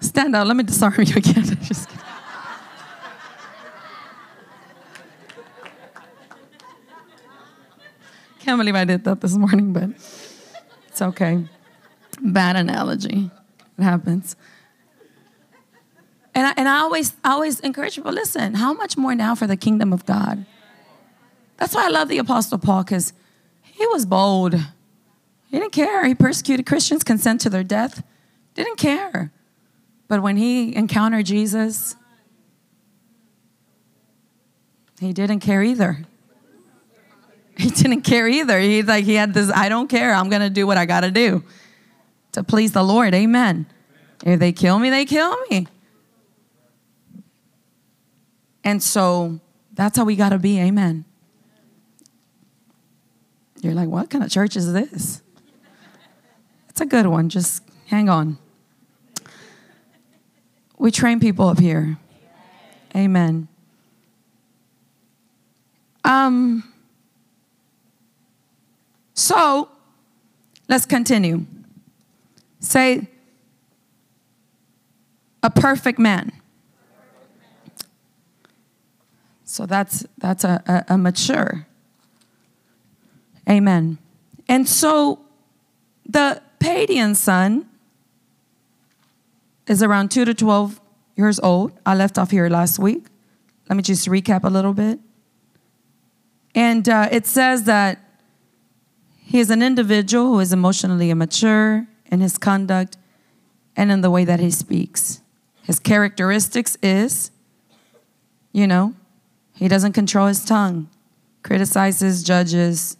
[0.00, 1.44] stand out, let me disarm you again.
[1.62, 2.04] Just kidding.
[8.40, 9.90] Can't believe I did that this morning, but
[10.86, 11.44] it's okay.
[12.22, 13.28] Bad analogy.
[13.76, 14.36] It happens.
[16.36, 19.46] And I, and I always I always encourage people, listen, how much more now for
[19.46, 20.44] the kingdom of God?
[21.56, 23.14] That's why I love the Apostle Paul, because
[23.62, 24.52] he was bold.
[24.52, 26.04] He didn't care.
[26.04, 28.02] He persecuted Christians, consent to their death.
[28.52, 29.32] Didn't care.
[30.08, 31.96] But when he encountered Jesus,
[35.00, 36.04] he didn't care either.
[37.56, 38.60] He didn't care either.
[38.60, 40.12] He like he had this, I don't care.
[40.12, 41.42] I'm gonna do what I gotta do
[42.32, 43.14] to please the Lord.
[43.14, 43.64] Amen.
[44.22, 45.66] If they kill me, they kill me.
[48.66, 49.38] And so
[49.74, 50.58] that's how we gotta be.
[50.58, 51.04] Amen.
[53.62, 55.22] You're like, what kind of church is this?
[56.68, 57.28] It's a good one.
[57.28, 58.38] Just hang on.
[60.78, 61.96] We train people up here.
[62.94, 63.46] Amen.
[66.04, 66.64] Um,
[69.14, 69.68] so
[70.68, 71.46] let's continue.
[72.58, 73.06] Say,
[75.44, 76.32] a perfect man.
[79.56, 81.66] So that's that's a, a, a mature.
[83.48, 83.96] Amen.
[84.48, 85.20] And so
[86.04, 87.66] the paidion son
[89.66, 90.78] is around 2 to 12
[91.16, 91.72] years old.
[91.86, 93.06] I left off here last week.
[93.70, 94.98] Let me just recap a little bit.
[96.54, 97.98] And uh, it says that
[99.22, 102.98] he is an individual who is emotionally immature in his conduct
[103.74, 105.22] and in the way that he speaks.
[105.62, 107.30] His characteristics is,
[108.52, 108.94] you know,
[109.56, 110.88] he doesn't control his tongue,
[111.42, 112.96] criticizes, judges,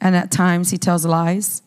[0.00, 1.62] and at times he tells lies.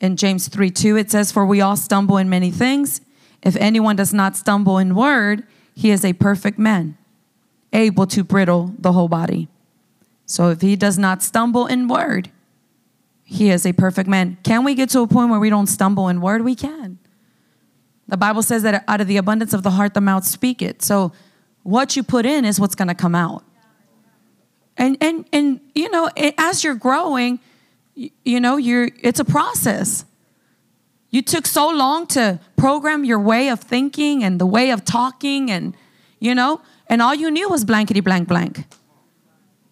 [0.00, 3.00] In James 3 2, it says, For we all stumble in many things.
[3.42, 6.98] If anyone does not stumble in word, he is a perfect man,
[7.72, 9.48] able to bridle the whole body.
[10.26, 12.30] So if he does not stumble in word,
[13.22, 14.38] he is a perfect man.
[14.42, 16.42] Can we get to a point where we don't stumble in word?
[16.42, 16.98] We can.
[18.08, 20.82] The Bible says that out of the abundance of the heart, the mouth speak it.
[20.82, 21.12] So
[21.66, 23.42] what you put in is what's going to come out.
[24.76, 27.40] And and and you know, as you're growing,
[27.94, 30.04] you know, you're it's a process.
[31.10, 35.50] You took so long to program your way of thinking and the way of talking
[35.50, 35.74] and
[36.20, 38.64] you know, and all you knew was blankety blank blank.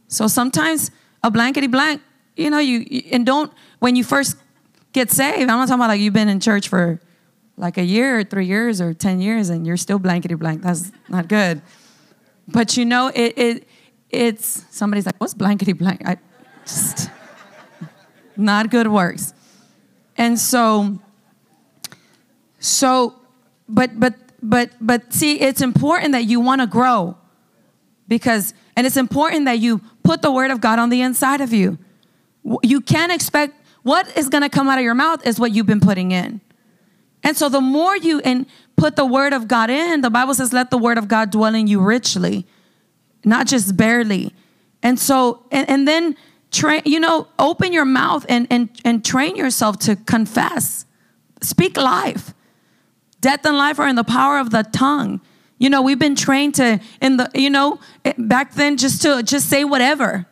[0.08, 0.90] So sometimes
[1.22, 2.00] a blankety blank,
[2.36, 4.36] you know, you and don't when you first
[4.92, 5.42] get saved.
[5.42, 6.98] I'm not talking about like you've been in church for
[7.56, 10.62] like a year or three years or ten years and you're still blankety blank.
[10.62, 11.60] That's not good.
[12.48, 13.68] But you know, it it
[14.10, 16.02] it's somebody's like, what's blankety blank?
[16.06, 16.18] I
[16.64, 17.10] just
[18.36, 19.32] not good works.
[20.16, 20.98] And so,
[22.58, 23.14] so,
[23.68, 27.16] but but but but see, it's important that you want to grow
[28.08, 31.52] because and it's important that you put the word of God on the inside of
[31.52, 31.78] you.
[32.62, 35.66] You can't expect what is going to come out of your mouth is what you've
[35.66, 36.40] been putting in.
[37.22, 40.52] And so the more you and put the word of God in, the Bible says
[40.52, 42.46] let the word of God dwell in you richly,
[43.24, 44.34] not just barely.
[44.82, 46.16] And so and, and then
[46.50, 50.86] train, you know, open your mouth and and and train yourself to confess.
[51.40, 52.34] Speak life.
[53.20, 55.20] Death and life are in the power of the tongue.
[55.58, 59.22] You know, we've been trained to, in the, you know, eh, back then just to
[59.22, 60.26] just say whatever.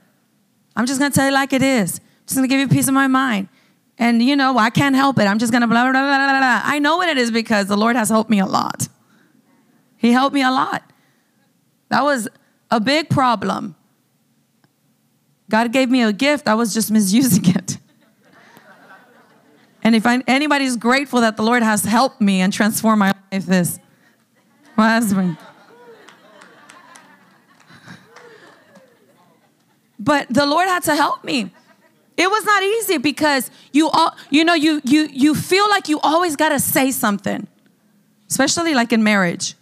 [0.77, 2.01] I'm just gonna tell you like it is.
[2.27, 3.49] Just gonna give you a piece of my mind.
[3.99, 5.25] And you know, I can't help it.
[5.25, 6.61] I'm just gonna blah, blah, blah, blah, blah.
[6.65, 8.89] I know what it is because the Lord has helped me a lot.
[9.97, 10.83] He helped me a lot.
[11.89, 12.29] That was
[12.71, 13.77] a big problem.
[15.51, 17.79] God gave me a gift, I was just misusing it.
[19.85, 23.47] And if I, anybody's grateful that the Lord has helped me and transformed my life,
[23.47, 23.81] this
[24.77, 25.37] my husband.
[29.99, 31.53] But the Lord had to help me.
[32.17, 35.99] It was not easy because you all, you know, you you you feel like you
[36.01, 37.47] always got to say something,
[38.29, 39.55] especially like in marriage.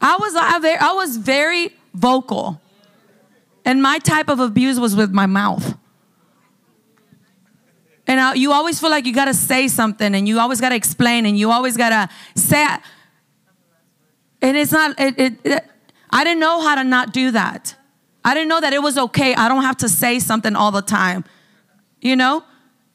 [0.00, 2.60] I was I, I was very vocal,
[3.64, 5.76] and my type of abuse was with my mouth.
[8.08, 10.70] And uh, you always feel like you got to say something and you always got
[10.70, 12.66] to explain and you always got to say,
[14.40, 15.64] And it's not, it, it, it,
[16.08, 17.76] I didn't know how to not do that.
[18.24, 19.34] I didn't know that it was okay.
[19.34, 21.24] I don't have to say something all the time.
[22.00, 22.44] You know?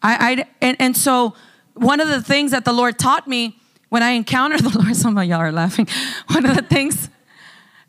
[0.01, 1.33] I, I and, and so
[1.73, 3.57] one of the things that the Lord taught me
[3.89, 5.88] when I encountered the Lord, some of y'all are laughing.
[6.31, 7.09] One of the things,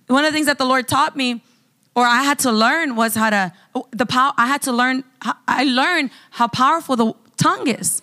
[0.06, 1.42] one of the things that the Lord taught me,
[1.96, 3.52] or I had to learn was how to
[3.90, 4.32] the power.
[4.36, 5.04] I had to learn.
[5.48, 8.02] I learned how powerful the tongue is.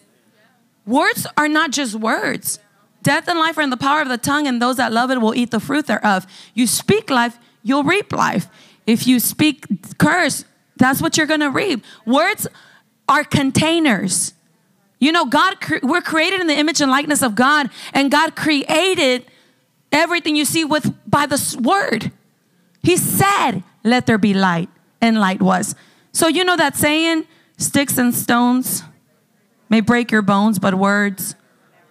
[0.88, 2.60] Words are not just words.
[3.04, 5.22] Death and life are in the power of the tongue, and those that love it
[5.22, 6.26] will eat the fruit thereof.
[6.56, 8.48] You speak life, you'll reap life.
[8.86, 9.66] If you speak
[9.98, 10.46] curse,
[10.78, 11.84] that's what you're going to reap.
[12.06, 12.48] Words
[13.08, 14.34] are containers.
[15.00, 19.26] You know, God, we're created in the image and likeness of God, and God created
[19.92, 22.12] everything you see with by the word.
[22.84, 24.70] He said, "Let there be light,"
[25.02, 25.76] and light was.
[26.12, 27.26] So you know that saying,
[27.58, 28.84] "Sticks and stones
[29.70, 31.36] may break your bones, but words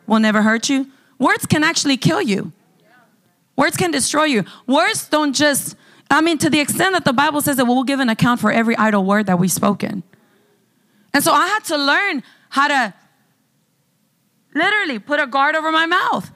[0.07, 0.87] will never hurt you."
[1.18, 2.53] Words can actually kill you.
[3.57, 4.44] Words can destroy you.
[4.66, 5.76] Words don't just,
[6.11, 8.51] I mean, to the extent that the Bible says that we'll give an account for
[8.51, 10.03] every idle word that we've spoken.
[11.14, 12.94] And so I had to learn how to
[14.55, 16.31] literally put a guard over my mouth.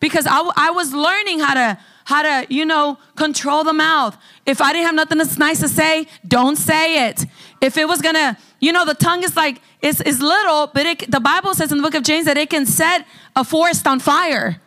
[0.00, 4.16] Because I, I was learning how to how to you know control the mouth.
[4.44, 7.24] If i didn't have nothing that's nice to say don't say it.
[7.60, 11.10] If it was gonna you know the tongue is like it's, it's little but it,
[11.10, 14.00] the bible says in the book of james that it can set a forest on
[14.00, 14.60] fire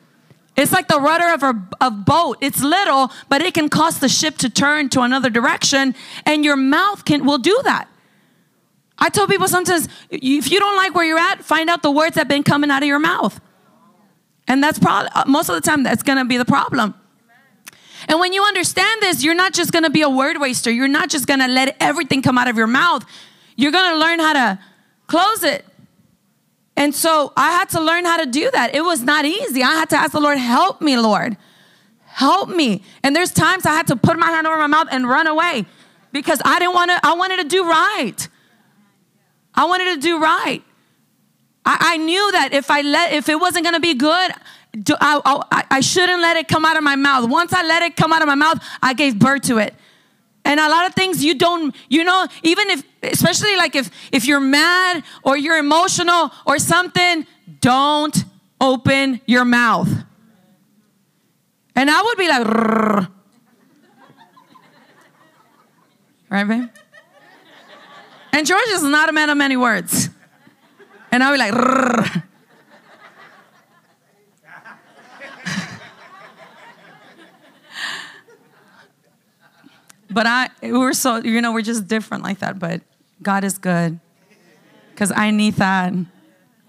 [0.60, 4.10] it's like the rudder of a of boat it's little but it can cause the
[4.10, 5.96] ship to turn to another direction
[6.26, 7.88] and your mouth can will do that
[9.00, 12.16] I tell people sometimes, if you don't like where you're at, find out the words
[12.16, 13.40] that have been coming out of your mouth.
[14.48, 16.94] And that's probably, uh, most of the time, that's gonna be the problem.
[18.08, 20.72] And when you understand this, you're not just gonna be a word waster.
[20.72, 23.06] You're not just gonna let everything come out of your mouth.
[23.56, 24.60] You're gonna learn how to
[25.08, 25.66] close it.
[26.80, 28.74] And so I had to learn how to do that.
[28.74, 29.62] It was not easy.
[29.62, 31.36] I had to ask the Lord, help me, Lord.
[32.06, 32.84] Help me.
[33.04, 35.66] And there's times I had to put my hand over my mouth and run away
[36.14, 38.28] because I didn't want to, I wanted to do right.
[39.54, 40.64] I wanted to do right.
[41.66, 44.32] I, I knew that if I let, if it wasn't going to be good,
[45.02, 47.30] I, I, I shouldn't let it come out of my mouth.
[47.30, 49.76] Once I let it come out of my mouth, I gave birth to it.
[50.50, 54.26] And a lot of things you don't, you know, even if, especially like if if
[54.26, 57.28] you're mad or you're emotional or something,
[57.62, 58.26] don't
[58.60, 59.88] open your mouth.
[61.76, 63.12] And I would be like, Rrr.
[66.32, 66.70] right, babe?
[68.34, 70.10] And George is not a man of many words.
[71.12, 72.24] And I'll be like,
[80.10, 82.60] but I, we're so, you know, we're just different like that.
[82.60, 82.82] But
[83.22, 84.00] God is good
[84.92, 85.94] because I need that.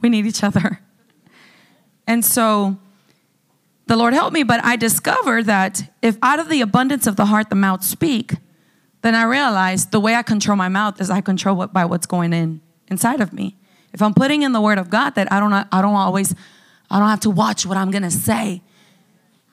[0.00, 0.80] We need each other.
[2.06, 2.78] And so
[3.86, 7.26] the Lord helped me, but I discovered that if out of the abundance of the
[7.26, 8.34] heart the mouth speak,
[9.02, 12.06] then I realized the way I control my mouth is I control what, by what's
[12.06, 13.56] going in inside of me.
[13.92, 16.34] If I'm putting in the word of God, that I don't, I don't always,
[16.90, 18.62] I don't have to watch what I'm gonna say.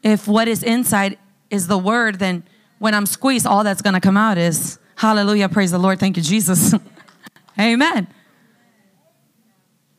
[0.03, 1.17] If what is inside
[1.49, 2.43] is the word, then
[2.79, 6.23] when I'm squeezed, all that's gonna come out is hallelujah, praise the Lord, thank you,
[6.23, 6.73] Jesus.
[7.59, 8.07] Amen.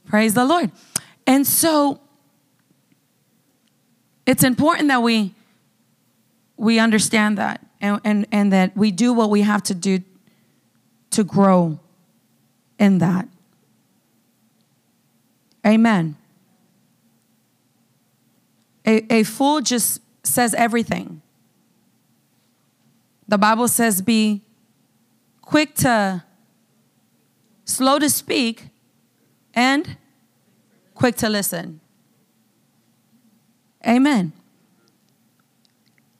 [0.06, 0.70] Praise the Lord.
[1.26, 2.00] And so
[4.26, 5.34] it's important that we
[6.56, 10.00] we understand that and, and, and that we do what we have to do
[11.10, 11.78] to grow
[12.78, 13.28] in that.
[15.66, 16.16] Amen.
[18.86, 21.22] A, a fool just says everything.
[23.28, 24.42] The Bible says, be
[25.42, 26.24] quick to,
[27.64, 28.70] slow to speak,
[29.54, 29.98] and
[30.94, 31.80] quick to listen.
[33.86, 34.32] Amen.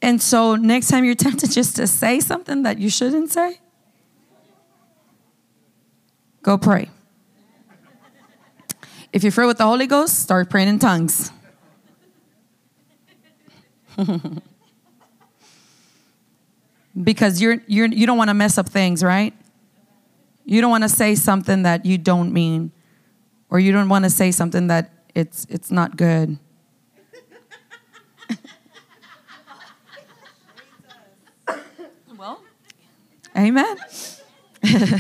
[0.01, 3.59] And so next time you're tempted just to say something that you shouldn't say,
[6.43, 6.91] go pray.
[9.13, 11.33] If you're filled with the Holy Ghost, start praying in tongues.
[17.03, 19.35] because you're, you're, you don't want to mess up things, right?
[20.45, 22.73] You don't want to say something that you don't mean,
[23.51, 26.39] or you don't want to say something that it's, it's not good.
[32.17, 32.43] Well,
[33.37, 33.77] amen.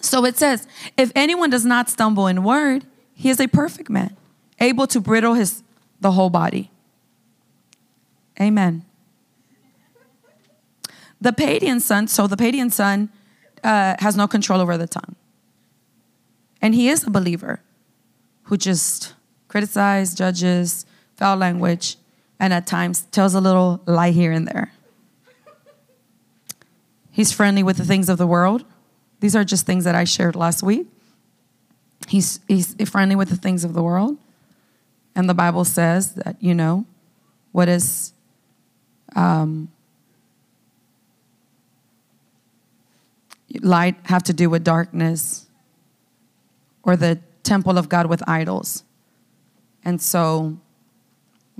[0.00, 4.16] so it says, if anyone does not stumble in word, he is a perfect man,
[4.58, 5.62] able to bridle his
[6.00, 6.70] the whole body.
[8.40, 8.86] Amen.
[11.24, 13.08] The paidion son, so the paidion son
[13.62, 15.16] uh, has no control over the tongue.
[16.60, 17.62] And he is a believer
[18.42, 19.14] who just
[19.48, 20.84] criticizes, judges,
[21.16, 21.96] foul language.
[22.38, 24.70] and at times tells a little lie here and there.
[27.10, 28.66] He's friendly with the things of the world.
[29.20, 30.86] These are just things that I shared last week.
[32.06, 34.18] He's, he's friendly with the things of the world.
[35.14, 36.84] And the Bible says that, you know,
[37.52, 38.12] what is
[39.16, 39.70] um,
[43.62, 45.46] light have to do with darkness
[46.82, 48.84] or the temple of God with idols.
[49.84, 50.56] And so,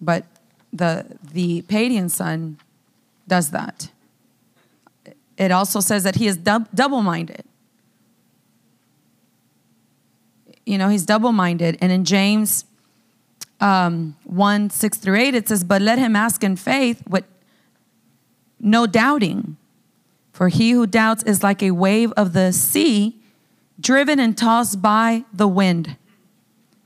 [0.01, 0.24] but
[0.72, 2.59] the, the paidion son
[3.28, 3.90] does that.
[5.36, 7.45] It also says that he is dub- double minded.
[10.64, 11.76] You know, he's double minded.
[11.80, 12.64] And in James
[13.61, 17.24] um, 1 6 through 8, it says, But let him ask in faith with
[18.61, 19.57] no doubting.
[20.35, 23.20] For he who doubts is like a wave of the sea,
[23.78, 25.97] driven and tossed by the wind.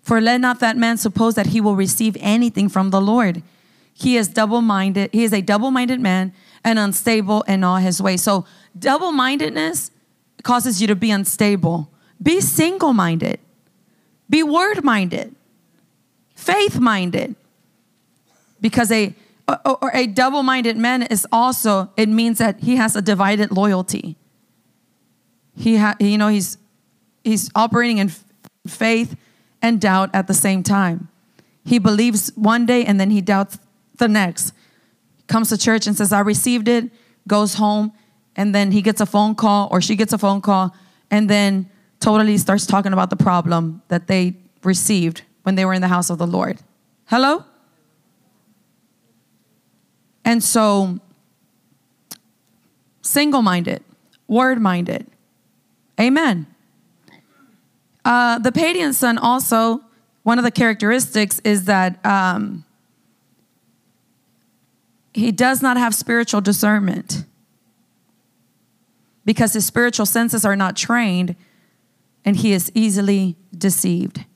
[0.03, 3.43] For let not that man suppose that he will receive anything from the Lord.
[3.95, 8.03] He is double minded, he is a double minded man and unstable in all his
[8.03, 8.23] ways.
[8.23, 8.45] So,
[8.79, 9.93] double mindedness
[10.43, 11.91] causes you to be unstable.
[12.23, 13.41] Be single minded,
[14.29, 15.35] be word minded,
[16.35, 17.35] faith minded.
[18.61, 19.15] Because a
[19.65, 24.17] or a double minded man is also, it means that he has a divided loyalty.
[25.57, 26.59] He ha, you know, he's,
[27.25, 28.13] he's operating in
[28.67, 29.17] faith
[29.63, 31.09] and doubt at the same time.
[31.65, 33.59] He believes one day and then he doubts
[33.97, 34.53] the next
[35.29, 36.91] comes to church and says, I received it,
[37.29, 37.93] goes home,
[38.35, 40.75] and then he gets a phone call or she gets a phone call,
[41.11, 41.71] and then
[42.01, 46.11] totally starts talking about the problem that they received when they were in the house
[46.11, 46.59] of the Lord.
[47.07, 47.45] Hello?
[50.29, 50.99] And so,
[53.01, 53.83] single minded,
[54.27, 55.07] word minded.
[55.99, 56.47] Amen.
[58.05, 59.81] Uh, the paidion son also,
[60.25, 62.67] one of the characteristics is that um,
[65.15, 67.25] he does not have spiritual discernment
[69.25, 71.37] because his spiritual senses are not trained
[72.27, 74.27] and he is easily deceived.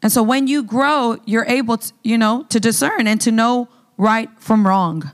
[0.00, 3.68] And so when you grow, you're able to, you know, to discern and to know
[3.98, 5.10] right from wrong.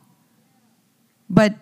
[1.29, 1.55] But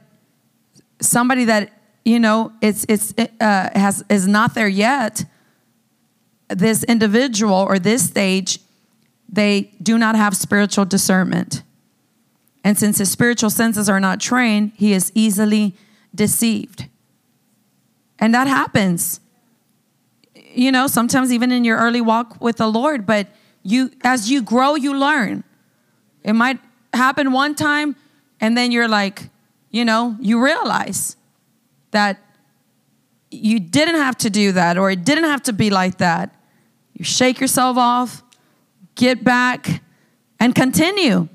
[1.00, 1.72] somebody that,
[2.04, 5.24] you know, it's it's uh, has is not there yet,
[6.48, 8.58] this individual or this stage,
[9.28, 11.62] they do not have spiritual discernment.
[12.64, 15.74] And since his spiritual senses are not trained, he is easily
[16.14, 16.86] deceived.
[18.18, 19.20] And that happens.
[20.34, 23.28] You know, sometimes even in your early walk with the Lord, but
[23.62, 25.44] you as you grow, you learn.
[26.22, 26.60] It might
[26.93, 27.97] happen one time
[28.40, 29.28] and then you're like,
[29.70, 31.16] you know, you realize
[31.93, 32.18] that
[33.30, 36.34] you didn't have to do that or it didn't have to be like that.
[36.93, 38.22] You shake yourself off,
[38.95, 39.82] get back,
[40.38, 41.28] and continue.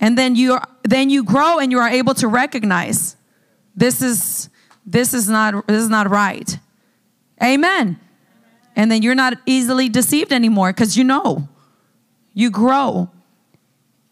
[0.00, 3.16] And then you then you grow and you are able to recognize
[3.74, 4.48] this is
[4.86, 6.58] this is not this is not right.
[7.42, 7.98] Amen.
[8.76, 11.48] And then you're not easily deceived anymore because you know.
[12.34, 13.10] You grow.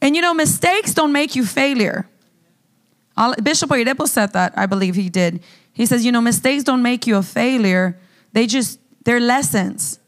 [0.02, 2.08] And you know, mistakes don't make you failure.
[3.42, 5.42] Bishop Oyedepo said that, I believe he did.
[5.72, 7.96] He says, you know, mistakes don't make you a failure.
[8.32, 10.00] They just, they're lessons.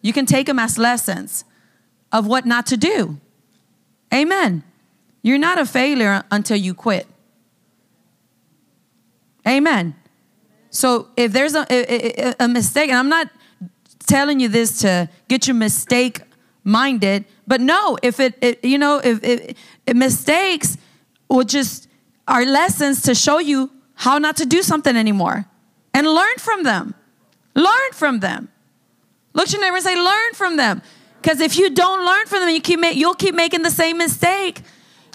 [0.00, 1.44] You can take them as lessons
[2.10, 3.20] of what not to do.
[4.12, 4.64] Amen.
[5.22, 7.06] You're not a failure until you quit.
[9.46, 9.94] Amen.
[10.70, 13.28] So if there's a, a, a, mistake, and I'm not
[14.06, 16.22] telling you this to get you mistake
[16.64, 20.78] minded, but no, if it, it you know, if, if, if mistakes
[21.28, 21.88] will just
[22.28, 25.46] are lessons to show you how not to do something anymore
[25.92, 26.94] and learn from them.
[27.56, 28.50] Learn from them.
[29.32, 30.80] Look at your neighbor and say, learn from them.
[31.20, 34.60] Because if you don't learn from them, you keep you'll keep making the same mistake.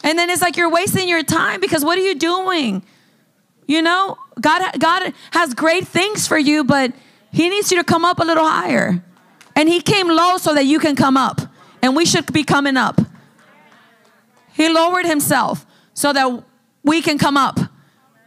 [0.04, 2.84] And then it's like you're wasting your time because what are you doing?
[3.66, 6.92] You know, God, God has great things for you, but
[7.32, 9.02] He needs you to come up a little higher.
[9.56, 11.40] And He came low so that you can come up.
[11.86, 13.00] And we should be coming up.
[14.54, 16.44] He lowered Himself so that
[16.82, 17.60] we can come up.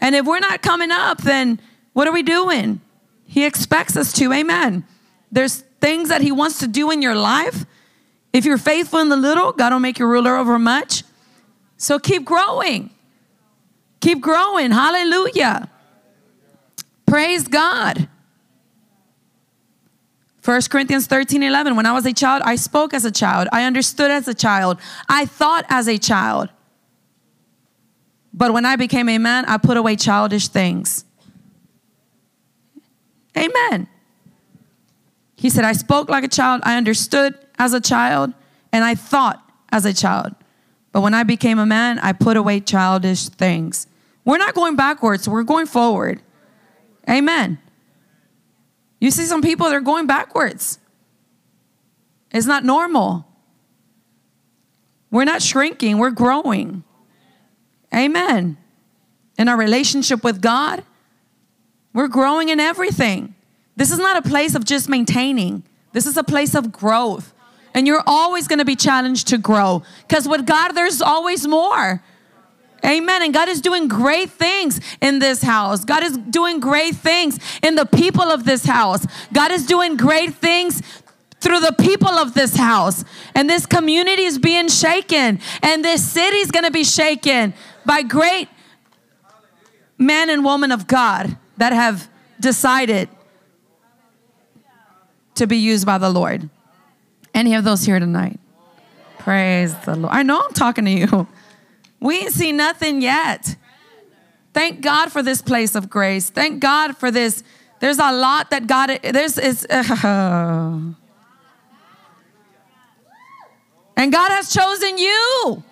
[0.00, 1.60] And if we're not coming up, then
[1.92, 2.80] what are we doing?
[3.24, 4.32] He expects us to.
[4.32, 4.84] Amen.
[5.32, 7.66] There's things that He wants to do in your life.
[8.32, 11.02] If you're faithful in the little, God will make you ruler over much.
[11.78, 12.90] So keep growing.
[13.98, 14.70] Keep growing.
[14.70, 15.68] Hallelujah.
[17.06, 18.08] Praise God.
[20.48, 21.76] 1 Corinthians 13 11.
[21.76, 23.48] When I was a child, I spoke as a child.
[23.52, 24.80] I understood as a child.
[25.06, 26.48] I thought as a child.
[28.32, 31.04] But when I became a man, I put away childish things.
[33.36, 33.88] Amen.
[35.36, 36.62] He said, I spoke like a child.
[36.64, 38.32] I understood as a child.
[38.72, 40.34] And I thought as a child.
[40.92, 43.86] But when I became a man, I put away childish things.
[44.24, 46.22] We're not going backwards, we're going forward.
[47.06, 47.58] Amen.
[49.00, 50.78] You see some people, they're going backwards.
[52.30, 53.26] It's not normal.
[55.10, 56.84] We're not shrinking, we're growing.
[57.94, 58.58] Amen.
[59.38, 60.84] In our relationship with God,
[61.94, 63.34] we're growing in everything.
[63.76, 67.32] This is not a place of just maintaining, this is a place of growth.
[67.74, 72.02] And you're always going to be challenged to grow because with God, there's always more.
[72.84, 73.22] Amen.
[73.22, 75.84] And God is doing great things in this house.
[75.84, 79.06] God is doing great things in the people of this house.
[79.32, 80.82] God is doing great things
[81.40, 83.04] through the people of this house.
[83.34, 85.40] And this community is being shaken.
[85.62, 87.54] And this city is going to be shaken
[87.84, 88.48] by great
[89.96, 92.08] men and women of God that have
[92.40, 93.08] decided
[95.34, 96.48] to be used by the Lord.
[97.34, 98.38] Any of those here tonight?
[99.18, 100.14] Praise the Lord.
[100.14, 101.28] I know I'm talking to you.
[102.00, 103.56] We ain't seen nothing yet.
[104.52, 106.30] Thank God for this place of grace.
[106.30, 107.42] Thank God for this.
[107.80, 109.82] There's a lot that God, there's, is, uh,
[113.96, 115.62] and God has chosen you.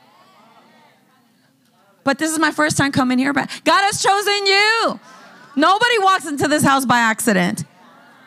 [2.05, 5.01] But this is my first time coming here, but God has chosen you.
[5.57, 7.64] Nobody walks into this house by accident.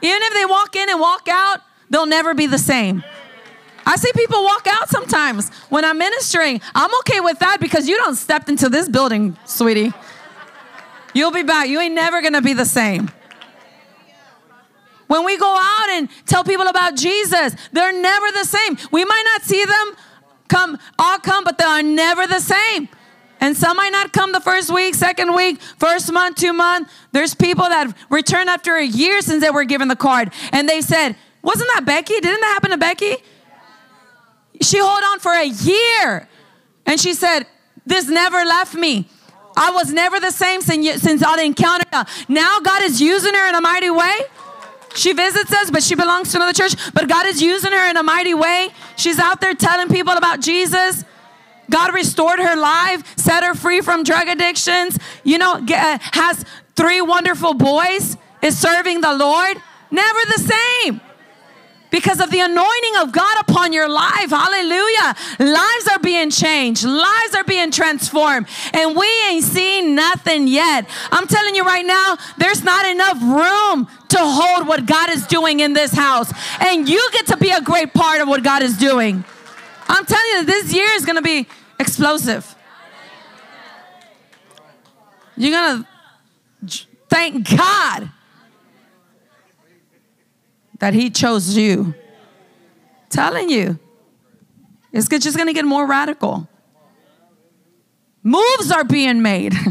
[0.01, 3.03] Even if they walk in and walk out, they'll never be the same.
[3.85, 6.61] I see people walk out sometimes when I'm ministering.
[6.75, 9.93] I'm okay with that because you don't step into this building, sweetie.
[11.13, 11.67] You'll be back.
[11.69, 13.09] You ain't never gonna be the same.
[15.07, 18.77] When we go out and tell people about Jesus, they're never the same.
[18.91, 19.95] We might not see them
[20.49, 22.89] come, all come, but they are never the same.
[23.41, 26.91] And some might not come the first week, second week, first month, two month.
[27.11, 30.31] There's people that return after a year since they were given the card.
[30.51, 32.13] And they said, Wasn't that Becky?
[32.19, 33.15] Didn't that happen to Becky?
[34.61, 36.27] She held on for a year.
[36.85, 37.45] And she said,
[37.85, 39.07] This never left me.
[39.55, 42.05] I was never the same since, since I encountered her.
[42.27, 44.13] Now God is using her in a mighty way.
[44.95, 46.75] She visits us, but she belongs to another church.
[46.93, 48.69] But God is using her in a mighty way.
[48.95, 51.03] She's out there telling people about Jesus.
[51.69, 54.97] God restored her life, set her free from drug addictions.
[55.23, 56.43] You know, uh, has
[56.75, 59.57] three wonderful boys, is serving the Lord.
[59.91, 60.53] Never the
[60.83, 61.01] same
[61.91, 64.29] because of the anointing of God upon your life.
[64.29, 65.15] Hallelujah.
[65.39, 70.87] Lives are being changed, lives are being transformed, and we ain't seen nothing yet.
[71.11, 75.59] I'm telling you right now, there's not enough room to hold what God is doing
[75.59, 78.77] in this house, and you get to be a great part of what God is
[78.77, 79.23] doing.
[79.87, 81.47] I'm telling you, this year is going to be
[81.79, 82.55] explosive.
[85.35, 85.85] You're going
[86.67, 88.11] to thank God
[90.79, 91.93] that He chose you.
[93.09, 93.79] Telling you,
[94.91, 96.47] it's just going to get more radical.
[98.23, 99.53] Moves are being made.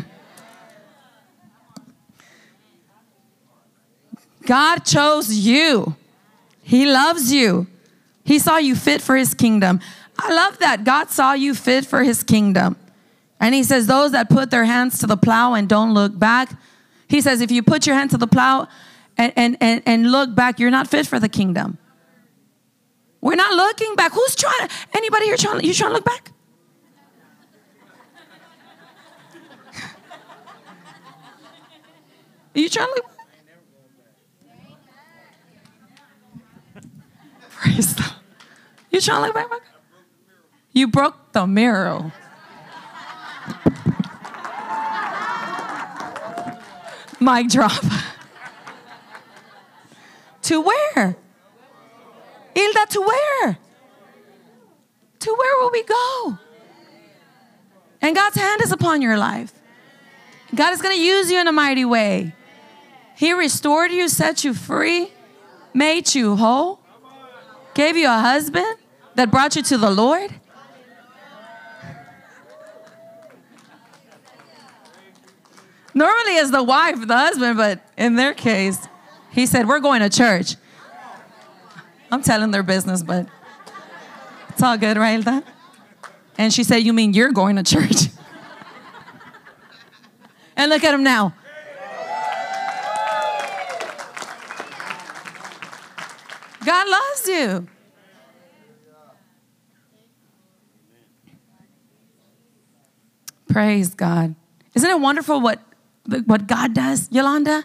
[4.46, 5.94] God chose you.
[6.62, 7.66] He loves you.
[8.24, 9.80] He saw you fit for his kingdom.
[10.18, 10.84] I love that.
[10.84, 12.76] God saw you fit for his kingdom.
[13.40, 16.50] And he says, Those that put their hands to the plow and don't look back,
[17.08, 18.68] he says, If you put your hand to the plow
[19.18, 21.76] and, and, and, and look back, you're not fit for the kingdom.
[23.20, 24.12] We're not looking back.
[24.12, 24.70] Who's trying?
[24.94, 25.64] Anybody here trying?
[25.64, 26.30] You trying to look back?
[32.54, 33.06] Are you trying to look?
[33.06, 33.26] Back?
[37.50, 38.12] Praise the.
[38.90, 39.50] You trying to look back?
[39.50, 39.62] back?
[40.72, 42.12] You broke the mirror.
[47.20, 47.84] Mic drop.
[50.48, 51.14] To where?
[52.54, 53.58] Hilda, to where?
[55.18, 56.38] To where will we go?
[58.00, 59.52] And God's hand is upon your life.
[60.54, 62.34] God is going to use you in a mighty way.
[63.14, 65.12] He restored you, set you free,
[65.74, 66.80] made you whole,
[67.74, 68.78] gave you a husband
[69.16, 70.34] that brought you to the Lord.
[75.92, 78.78] Normally, it's the wife, the husband, but in their case,
[79.38, 80.56] he said, We're going to church.
[82.10, 83.26] I'm telling their business, but
[84.48, 85.44] it's all good, right?
[86.36, 88.08] And she said, You mean you're going to church?
[90.56, 91.34] and look at him now.
[96.64, 97.68] God loves you.
[103.48, 104.34] Praise God.
[104.74, 105.60] Isn't it wonderful what,
[106.26, 107.64] what God does, Yolanda?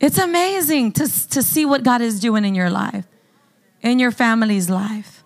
[0.00, 3.06] It's amazing to, to see what God is doing in your life.
[3.82, 5.24] in your family's life.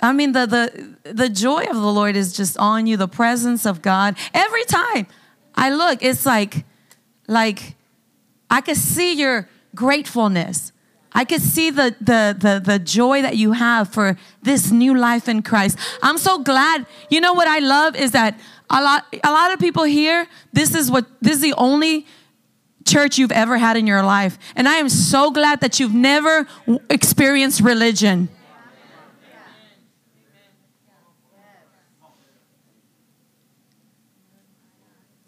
[0.00, 3.66] I mean, the, the, the joy of the Lord is just on you, the presence
[3.66, 4.16] of God.
[4.32, 5.06] Every time
[5.54, 6.64] I look, it's like,
[7.28, 7.76] like
[8.48, 10.72] I can see your gratefulness.
[11.12, 15.28] I can see the, the, the, the joy that you have for this new life
[15.28, 15.76] in Christ.
[16.02, 16.86] I'm so glad.
[17.10, 18.38] You know what I love is that
[18.70, 22.06] a lot, a lot of people here, this is what, this is the only
[22.90, 24.38] church you've ever had in your life.
[24.56, 26.46] And I am so glad that you've never
[26.88, 28.28] experienced religion.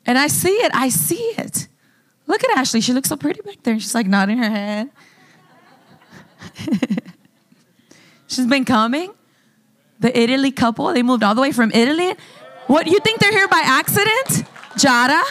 [0.04, 0.72] And I see it.
[0.74, 1.68] I see it.
[2.26, 2.80] Look at Ashley.
[2.80, 3.78] She looks so pretty back there.
[3.78, 4.90] She's like nodding her head.
[8.26, 9.12] She's been coming.
[10.00, 12.14] The Italy couple, they moved all the way from Italy.
[12.66, 14.48] What, you think they're here by accident?
[14.74, 15.22] Jada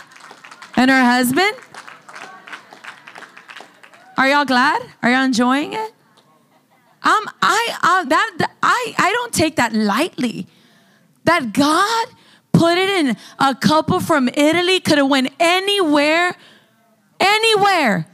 [0.77, 1.53] and her husband?
[4.21, 4.83] Are y'all glad?
[5.01, 5.93] Are y'all enjoying it?
[7.01, 10.45] Um, I, uh, that, I, I don't take that lightly.
[11.23, 12.07] That God
[12.51, 16.35] put it in a couple from Italy could have went anywhere,
[17.19, 18.05] anywhere.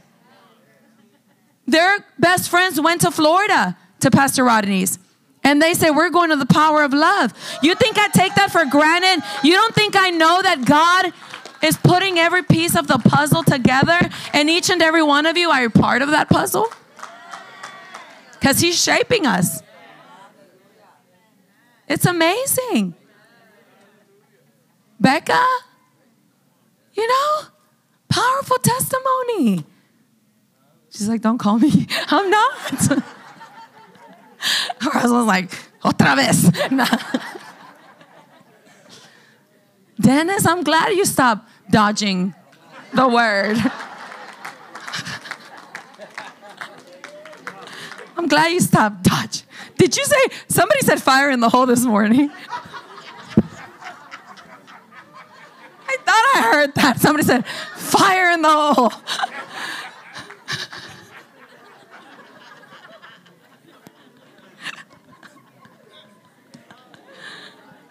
[1.66, 4.98] Their best friends went to Florida to Pastor Rodney's.
[5.44, 7.34] And they say, We're going to the power of love.
[7.62, 9.22] You think I take that for granted?
[9.44, 11.12] You don't think I know that God
[11.62, 13.98] is putting every piece of the puzzle together
[14.32, 16.66] and each and every one of you are part of that puzzle?
[18.32, 19.62] Because He's shaping us.
[21.88, 22.94] It's amazing.
[25.00, 25.44] Becca,
[26.92, 27.42] you know,
[28.08, 29.64] powerful testimony.
[30.90, 31.86] She's like, don't call me.
[32.08, 32.52] I'm not.
[34.80, 35.50] Her husband's like,
[35.82, 36.50] otra vez.
[40.00, 42.34] Dennis, I'm glad you stopped dodging
[42.92, 43.56] the word.
[48.16, 49.42] I'm glad you stopped dodge.
[49.76, 50.16] Did you say
[50.48, 52.30] somebody said fire in the hole this morning?
[55.90, 57.00] I thought I heard that.
[57.00, 58.92] Somebody said fire in the hole.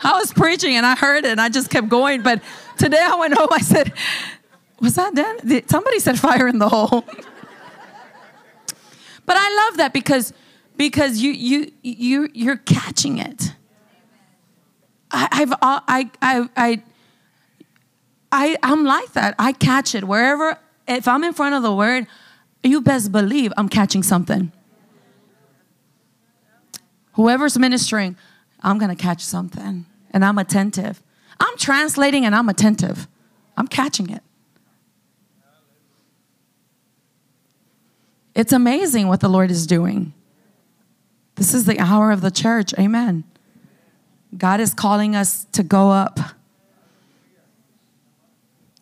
[0.03, 2.21] I was preaching and I heard it and I just kept going.
[2.21, 2.41] But
[2.77, 3.93] today I went home, I said,
[4.79, 5.67] Was that Dan?
[5.67, 7.03] Somebody said fire in the hole.
[9.25, 10.33] but I love that because
[10.77, 13.53] because you you you you're catching it.
[15.11, 16.83] I, I've uh, I I I
[18.31, 19.35] I I'm like that.
[19.39, 20.57] I catch it wherever.
[20.87, 22.07] If I'm in front of the word,
[22.63, 24.51] you best believe I'm catching something.
[27.13, 28.15] Whoever's ministering,
[28.61, 31.01] I'm gonna catch something and I'm attentive.
[31.39, 33.07] I'm translating and I'm attentive.
[33.55, 34.23] I'm catching it.
[38.35, 40.13] It's amazing what the Lord is doing.
[41.35, 42.73] This is the hour of the church.
[42.77, 43.23] Amen.
[44.37, 46.19] God is calling us to go up.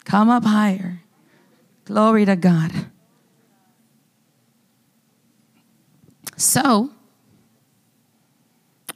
[0.04, 1.02] Come up higher.
[1.86, 2.72] Glory to God.
[6.38, 6.92] So,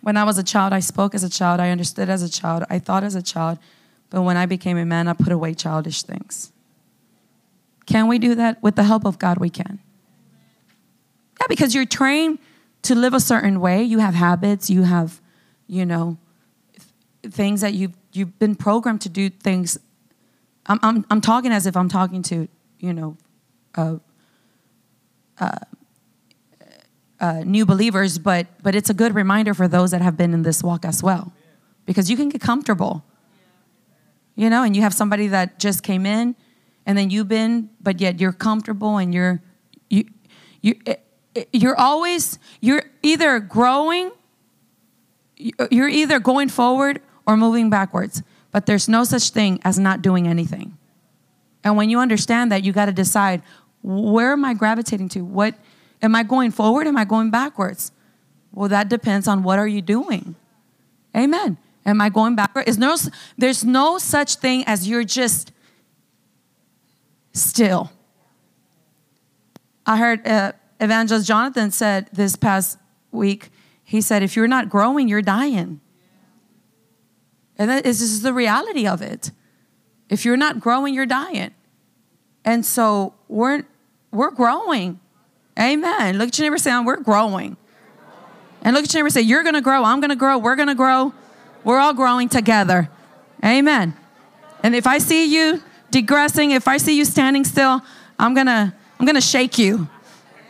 [0.01, 2.63] when I was a child, I spoke as a child, I understood as a child,
[2.69, 3.59] I thought as a child,
[4.09, 6.51] but when I became a man, I put away childish things.
[7.85, 8.61] Can we do that?
[8.61, 9.79] With the help of God, we can.
[11.39, 12.39] Yeah, because you're trained
[12.83, 13.83] to live a certain way.
[13.83, 15.21] You have habits, you have,
[15.67, 16.17] you know,
[17.23, 19.77] things that you've, you've been programmed to do things.
[20.65, 22.47] I'm, I'm, I'm talking as if I'm talking to,
[22.79, 23.17] you know,
[23.75, 23.97] uh,
[25.39, 25.57] uh,
[27.19, 30.43] uh, new believers, but but it's a good reminder for those that have been in
[30.43, 31.33] this walk as well,
[31.85, 33.03] because you can get comfortable,
[34.35, 36.35] you know, and you have somebody that just came in,
[36.85, 39.41] and then you've been, but yet you're comfortable and you're
[39.89, 40.05] you
[40.61, 40.75] you
[41.51, 44.11] you're always you're either growing,
[45.37, 50.27] you're either going forward or moving backwards, but there's no such thing as not doing
[50.27, 50.77] anything.
[51.63, 53.43] And when you understand that, you got to decide
[53.81, 55.21] where am I gravitating to?
[55.21, 55.55] What
[56.01, 56.87] Am I going forward?
[56.87, 57.91] Am I going backwards?
[58.51, 60.35] Well, that depends on what are you doing.
[61.15, 61.57] Amen.
[61.85, 62.67] Am I going backward?
[62.67, 62.95] Is no,
[63.37, 65.51] there's no such thing as you're just
[67.33, 67.91] still.
[69.85, 72.77] I heard uh, Evangelist Jonathan said this past
[73.11, 73.49] week,
[73.83, 75.81] he said, if you're not growing, you're dying.
[77.57, 79.31] And that is, this is the reality of it.
[80.09, 81.51] If you're not growing, you're dying.
[82.45, 83.63] And so we're,
[84.11, 84.99] we're growing.
[85.59, 86.17] Amen.
[86.17, 87.57] Look at your neighbor say, oh, we're growing.
[88.61, 89.83] And look at your neighbor say, you're going to grow.
[89.83, 90.37] I'm going to grow.
[90.37, 91.13] We're going to grow.
[91.63, 92.89] We're all growing together.
[93.43, 93.93] Amen.
[94.63, 97.81] And if I see you digressing, if I see you standing still,
[98.17, 99.87] I'm going to I'm going to shake you.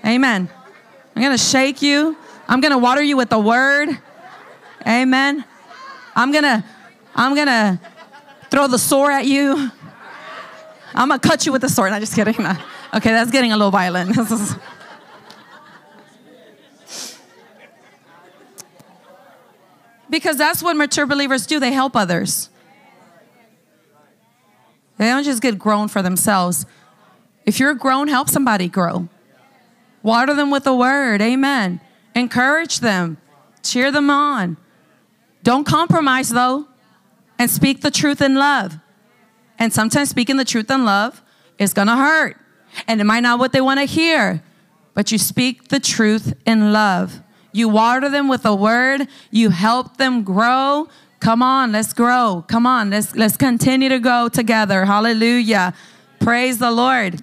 [0.05, 0.49] Amen.
[1.15, 2.17] I'm going to shake you.
[2.47, 3.89] I'm going to water you with the word.
[4.87, 5.45] Amen.
[6.15, 6.63] I'm going to
[7.15, 7.79] I'm going to
[8.49, 9.71] throw the sword at you.
[10.95, 11.91] I'm going to cut you with the sword.
[11.91, 12.35] I'm just kidding.
[12.91, 14.17] Okay, that's getting a little violent.
[20.09, 21.59] because that's what mature believers do.
[21.59, 22.49] They help others.
[24.97, 26.65] They don't just get grown for themselves.
[27.45, 29.07] If you're grown, help somebody grow.
[30.03, 31.21] Water them with the word.
[31.21, 31.79] Amen.
[32.15, 33.17] Encourage them.
[33.63, 34.57] Cheer them on.
[35.43, 36.67] Don't compromise though.
[37.37, 38.77] And speak the truth in love.
[39.57, 41.21] And sometimes speaking the truth in love
[41.57, 42.37] is gonna hurt.
[42.87, 44.43] And it might not what they wanna hear.
[44.93, 47.21] But you speak the truth in love.
[47.51, 49.07] You water them with a word.
[49.31, 50.87] You help them grow.
[51.19, 52.45] Come on, let's grow.
[52.47, 54.85] Come on, let's let's continue to go together.
[54.85, 55.73] Hallelujah.
[56.19, 57.21] Praise the Lord.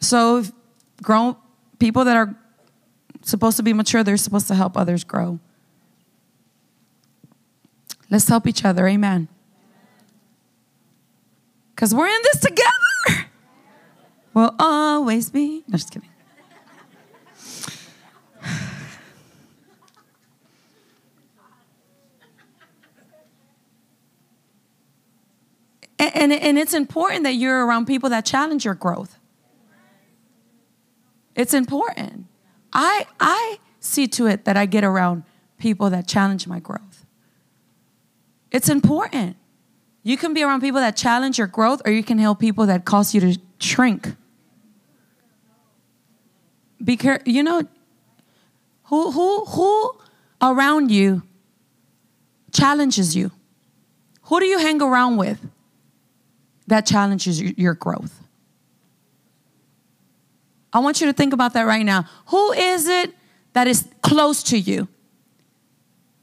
[0.00, 0.44] So,
[1.02, 1.36] grown
[1.78, 2.36] people that are
[3.22, 5.40] supposed to be mature, they're supposed to help others grow.
[8.10, 8.86] Let's help each other.
[8.86, 9.28] Amen.
[11.74, 13.26] Because we're in this together.
[14.32, 15.64] We'll always be.
[15.66, 16.10] No, just kidding.
[25.98, 29.18] And, and, and, it's important that you're around people that challenge your growth.
[31.34, 32.26] It's important.
[32.72, 35.24] I, I see to it that I get around
[35.58, 37.06] people that challenge my growth.
[38.50, 39.36] It's important.
[40.02, 42.84] You can be around people that challenge your growth, or you can help people that
[42.84, 44.14] cause you to shrink.
[46.82, 47.28] Be careful.
[47.30, 47.62] You know,
[48.84, 49.98] who, who, who
[50.40, 51.22] around you
[52.52, 53.32] challenges you?
[54.22, 55.40] Who do you hang around with
[56.66, 58.22] that challenges your growth?
[60.72, 62.04] I want you to think about that right now.
[62.26, 63.14] Who is it
[63.54, 64.88] that is close to you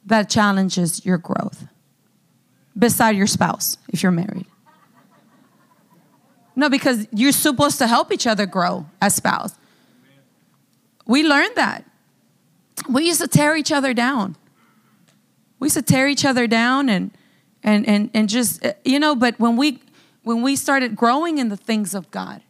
[0.05, 1.65] that challenges your growth?
[2.77, 4.45] Beside your spouse, if you're married.
[6.55, 9.55] No, because you're supposed to help each other grow as spouse.
[11.05, 11.85] We learned that.
[12.89, 14.35] We used to tear each other down.
[15.59, 17.11] We used to tear each other down and
[17.63, 19.79] and and and just eh, you know, but when we
[20.23, 22.41] when we started growing in the things of God,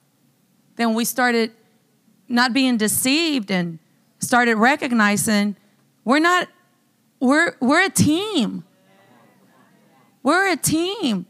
[0.76, 1.52] then we started
[2.28, 3.80] not being deceived and
[4.20, 5.56] started recognizing
[6.06, 6.48] we're not
[7.20, 8.64] we're we're a team.
[10.22, 11.26] We're a team.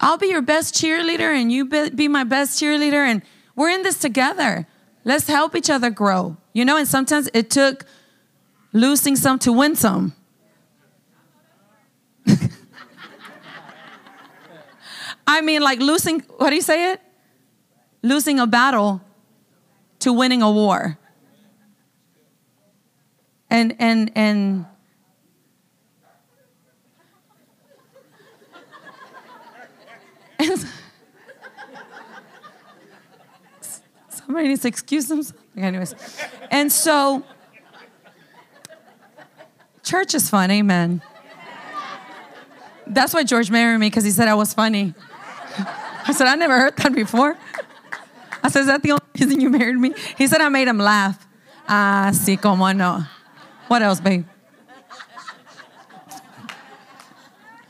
[0.00, 3.22] I'll be your best cheerleader and you be my best cheerleader and
[3.56, 4.66] we're in this together.
[5.04, 6.36] Let's help each other grow.
[6.52, 7.84] You know, and sometimes it took
[8.72, 10.14] losing some to win some.
[15.30, 17.02] I mean, like losing, what do you say it?
[18.02, 19.02] Losing a battle
[19.98, 20.98] to winning a war.
[23.50, 24.64] And, and, and,
[30.38, 30.66] and
[34.08, 35.38] somebody needs to excuse themselves.
[35.54, 35.94] Anyways,
[36.50, 37.22] and so
[39.82, 41.02] church is fun, amen.
[42.86, 44.94] That's why George married me because he said I was funny.
[45.56, 47.36] I said, I never heard that before.
[48.42, 49.94] I said, Is that the only reason you married me?
[50.16, 51.26] He said, I made him laugh.
[51.68, 53.04] Ah, sí, como no.
[53.66, 54.24] What else, babe?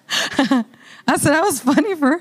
[0.39, 2.21] I said, That was funny for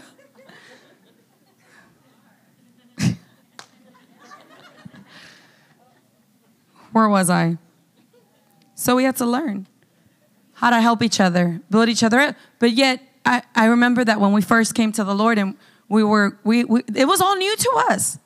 [6.91, 7.57] Where was I?
[8.73, 9.67] So we had to learn
[10.53, 12.35] how to help each other, build each other up.
[12.57, 15.55] But yet, I, I remember that when we first came to the Lord and
[15.89, 18.17] we were, we, we, it was all new to us.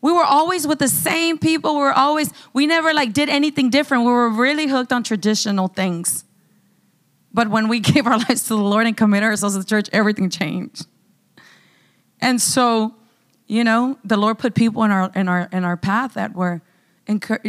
[0.00, 1.74] We were always with the same people.
[1.74, 4.04] We were always, we never like did anything different.
[4.04, 6.24] We were really hooked on traditional things.
[7.32, 9.88] But when we gave our lives to the Lord and committed ourselves to the church,
[9.92, 10.86] everything changed.
[12.20, 12.96] And so,
[13.46, 16.62] you know, the Lord put people in our in our in our path that were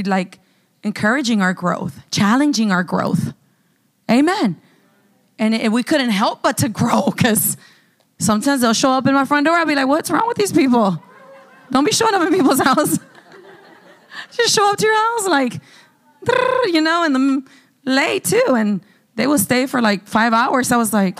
[0.05, 0.39] like
[0.83, 3.33] encouraging our growth, challenging our growth.
[4.11, 4.61] Amen.
[5.39, 7.57] And it, we couldn't help but to grow because
[8.19, 9.55] sometimes they'll show up in my front door.
[9.55, 11.01] I'll be like, what's wrong with these people?
[11.71, 12.99] Don't be showing up in people's house.
[14.31, 15.61] Just show up to your house like,
[16.65, 17.43] you know, and the
[17.85, 18.55] late too.
[18.55, 18.81] And
[19.15, 20.71] they will stay for like five hours.
[20.71, 21.19] I was like,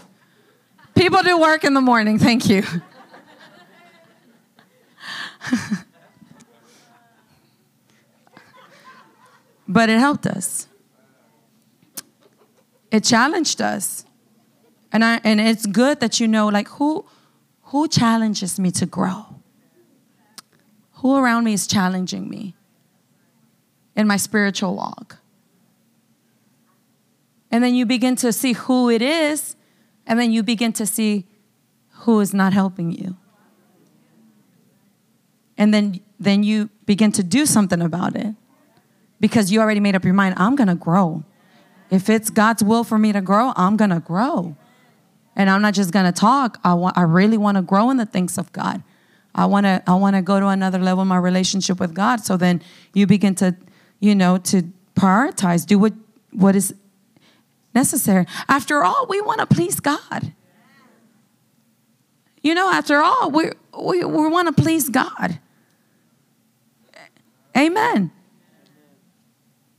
[0.96, 2.18] people do work in the morning.
[2.20, 2.64] Thank you.
[9.68, 10.68] but it helped us.
[12.92, 14.06] It challenged us.
[14.98, 17.06] And I and it's good that you know like who
[17.66, 19.26] who challenges me to grow?
[20.94, 22.56] Who around me is challenging me
[23.96, 25.20] in my spiritual walk?
[27.52, 29.56] And then you begin to see who it is,
[30.08, 31.28] and then you begin to see
[31.90, 33.18] who is not helping you.
[35.60, 38.34] And then, then you begin to do something about it
[39.20, 41.24] because you already made up your mind I'm gonna grow.
[41.92, 44.56] If it's God's will for me to grow, I'm gonna grow.
[45.38, 48.40] And I'm not just gonna talk, I, want, I really wanna grow in the things
[48.40, 48.82] of God.
[49.36, 52.22] I wanna, I wanna go to another level in my relationship with God.
[52.22, 52.62] So then
[52.94, 53.56] you begin to,
[54.00, 54.64] you know, to
[54.96, 55.94] prioritize, do what,
[56.32, 56.74] what is
[57.76, 58.26] necessary.
[58.50, 60.34] After all, we wanna please God.
[62.42, 65.40] You know, after all, we, we, we wanna please God.
[67.56, 68.12] Amen.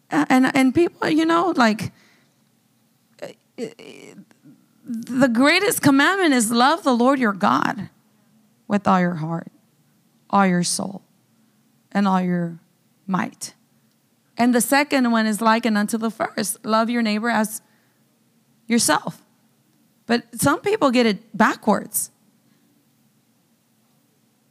[0.08, 1.92] And, and people, you know, like,
[4.88, 7.90] the greatest commandment is love the Lord your God
[8.66, 9.52] with all your heart,
[10.30, 11.02] all your soul,
[11.92, 12.58] and all your
[13.06, 13.54] might.
[14.38, 17.60] And the second one is likened unto the first love your neighbor as
[18.66, 19.22] yourself.
[20.06, 22.10] But some people get it backwards.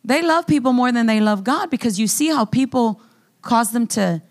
[0.04, 3.02] They love people more than they love God because you see how people
[3.42, 4.22] cause them to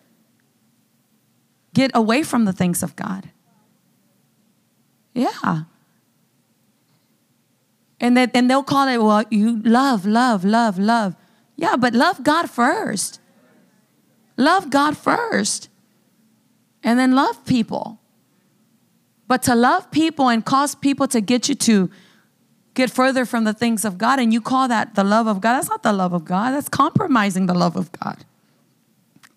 [1.74, 3.30] get away from the things of God.
[5.14, 5.64] Yeah.
[8.00, 11.16] And, that, they'll call it, well, you love, love, love, love.
[11.56, 13.20] Yeah, but love God first.
[14.36, 15.70] Love God first.
[16.82, 17.98] And then love people.
[19.28, 21.90] But to love people and cause people to get you to
[22.74, 25.54] get further from the things of God, and you call that the love of God,
[25.54, 26.52] that's not the love of God.
[26.52, 28.24] That's compromising the love of God.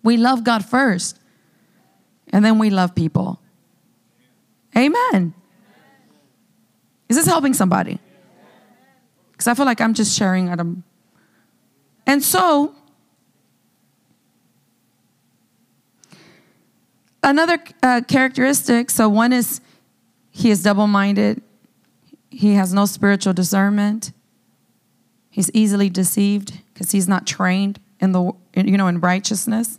[0.02, 1.18] We love God first,
[2.28, 3.40] and then we love people.
[4.76, 5.34] Amen.
[7.08, 7.98] Is this helping somebody?
[9.40, 10.60] Because I feel like I'm just sharing at.
[12.06, 12.74] And so,
[17.22, 19.62] another uh, characteristic so, one is
[20.30, 21.40] he is double minded,
[22.28, 24.12] he has no spiritual discernment,
[25.30, 29.78] he's easily deceived because he's not trained in the you know in righteousness.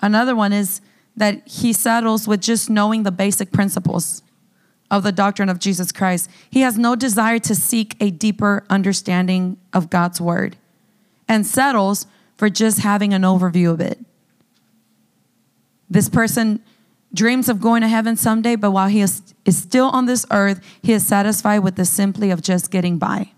[0.00, 0.80] Another one is
[1.16, 4.24] that he settles with just knowing the basic principles
[4.90, 6.28] of the doctrine of Jesus Christ.
[6.50, 10.56] He has no desire to seek a deeper understanding of God's word
[11.28, 13.98] and settles for just having an overview of it.
[15.88, 16.62] This person
[17.12, 20.60] dreams of going to heaven someday, but while he is, is still on this earth,
[20.82, 23.32] he is satisfied with the simply of just getting by.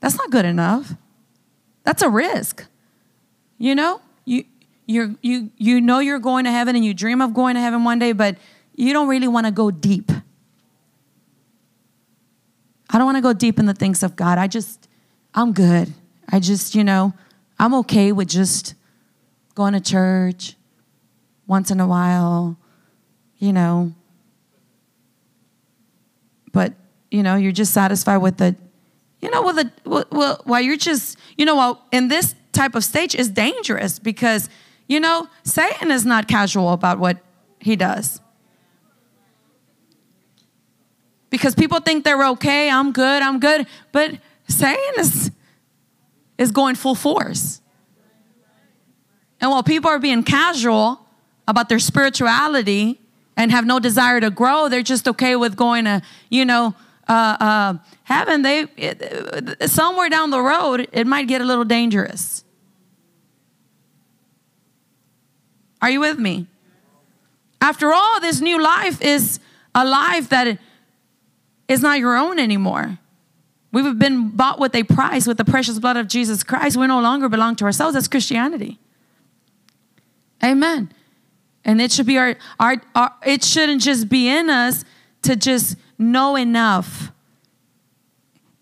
[0.00, 0.94] That's not good enough.
[1.82, 2.66] That's a risk.
[3.58, 4.44] You know, you,
[4.86, 7.84] you you, you know you're going to heaven and you dream of going to heaven
[7.84, 8.36] one day, but
[8.80, 10.10] you don't really want to go deep.
[12.88, 14.38] I don't want to go deep in the things of God.
[14.38, 14.88] I just,
[15.34, 15.92] I'm good.
[16.28, 17.12] I just, you know,
[17.58, 18.74] I'm okay with just
[19.54, 20.56] going to church
[21.46, 22.56] once in a while,
[23.38, 23.92] you know.
[26.52, 26.72] But,
[27.10, 28.56] you know, you're just satisfied with the,
[29.20, 32.82] you know, with the, well, while you're just, you know, while in this type of
[32.82, 34.48] stage is dangerous because,
[34.88, 37.18] you know, Satan is not casual about what
[37.60, 38.20] he does.
[41.30, 43.66] Because people think they're okay, I'm good, I'm good.
[43.92, 44.18] But
[44.48, 45.30] Satan is,
[46.36, 47.60] is going full force.
[49.40, 51.06] And while people are being casual
[51.48, 53.00] about their spirituality
[53.36, 56.74] and have no desire to grow, they're just okay with going to, you know,
[57.08, 57.74] uh, uh,
[58.04, 58.42] heaven.
[58.42, 62.44] They it, somewhere down the road, it might get a little dangerous.
[65.80, 66.46] Are you with me?
[67.60, 69.40] After all, this new life is
[69.74, 70.58] a life that
[71.70, 72.98] is not your own anymore.
[73.72, 76.76] We've been bought with a price, with the precious blood of Jesus Christ.
[76.76, 77.94] We no longer belong to ourselves.
[77.94, 78.80] That's Christianity.
[80.42, 80.92] Amen.
[81.64, 84.84] And it should be our, our, our it shouldn't just be in us
[85.22, 87.12] to just know enough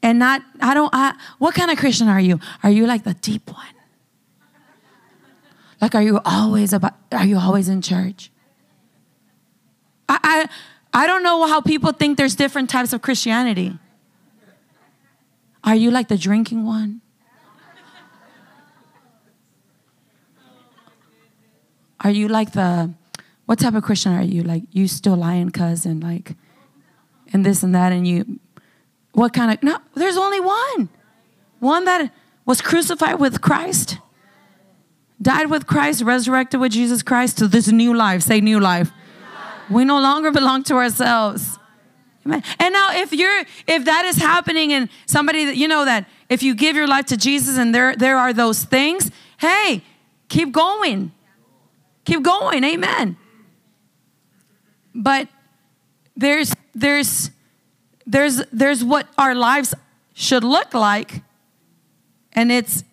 [0.02, 3.14] and not i don't I, what kind of christian are you are you like the
[3.14, 3.66] deep one
[5.80, 8.30] like are you always about are you always in church
[10.09, 10.48] i i
[10.93, 13.78] I don't know how people think there's different types of Christianity.
[15.64, 17.01] Are you like the drinking one?
[22.01, 22.95] Are you like the,
[23.47, 24.43] what type of Christian are you?
[24.43, 26.36] Like, you still lying, cousin, like,
[27.32, 28.39] and this and that, and you,
[29.12, 30.89] what kind of, no, there's only one.
[31.59, 32.12] One that
[32.47, 33.99] was crucified with Christ,
[35.20, 38.22] died with Christ, resurrected with Jesus Christ to this new life.
[38.22, 38.93] Say new life.
[39.70, 41.58] We no longer belong to ourselves.
[42.26, 42.42] Amen.
[42.58, 46.42] And now if you're if that is happening and somebody that you know that if
[46.42, 49.82] you give your life to Jesus and there, there are those things, hey,
[50.28, 51.12] keep going.
[52.04, 52.64] Keep going.
[52.64, 53.16] Amen.
[54.94, 55.28] But
[56.16, 57.30] there's there's
[58.06, 59.74] there's there's what our lives
[60.14, 61.22] should look like,
[62.32, 62.84] and it's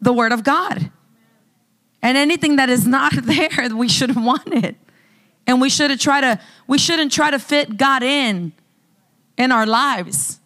[0.00, 0.90] the word of God.
[2.02, 4.76] And anything that is not there, we shouldn't want it.
[5.46, 8.52] And we shouldn't try to we shouldn't try to fit God in
[9.36, 10.40] in our lives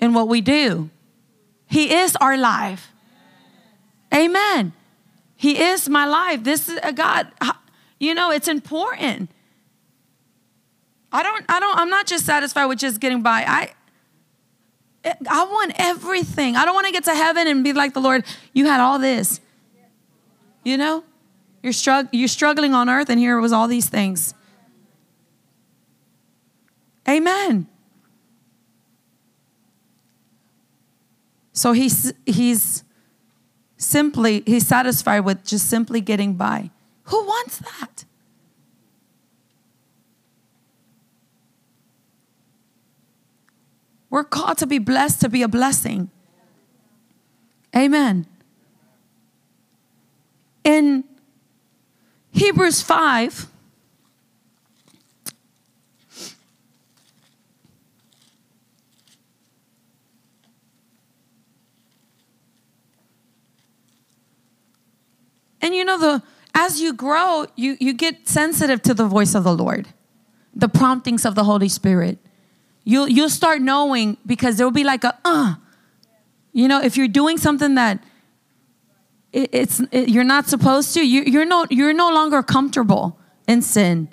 [0.00, 0.90] in what we do.
[1.66, 2.92] He is our life.
[4.14, 4.72] Amen.
[5.36, 6.44] He is my life.
[6.44, 7.28] This is a God.
[7.98, 9.30] You know, it's important.
[11.12, 13.44] I don't, I don't, I'm not just satisfied with just getting by.
[13.46, 13.72] I
[15.30, 16.56] I want everything.
[16.56, 18.98] I don't want to get to heaven and be like the Lord, you had all
[18.98, 19.40] this.
[20.64, 21.04] You know?
[21.66, 24.34] You're, strugg- you're struggling on earth, and here was all these things.
[27.08, 27.66] Amen.
[31.52, 32.84] So he's, he's
[33.78, 36.70] simply, he's satisfied with just simply getting by.
[37.06, 38.04] Who wants that?
[44.08, 46.12] We're called to be blessed, to be a blessing.
[47.74, 48.28] Amen.
[50.62, 51.02] In
[52.36, 53.46] Hebrews 5,
[65.62, 66.22] And you know, the
[66.54, 69.88] as you grow, you, you get sensitive to the voice of the Lord,
[70.54, 72.18] the promptings of the Holy Spirit.
[72.84, 75.54] You'll you'll start knowing because there'll be like a uh.
[76.52, 78.00] You know, if you're doing something that
[79.32, 83.62] it, it's it, you're not supposed to, you, you're no you're no longer comfortable in
[83.62, 84.08] sin.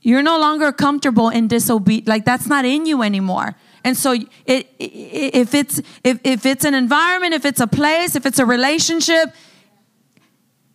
[0.00, 2.08] You're no longer comfortable in disobedience.
[2.08, 3.54] Like that's not in you anymore.
[3.84, 8.16] And so it, it, if it's if, if it's an environment, if it's a place,
[8.16, 9.34] if it's a relationship,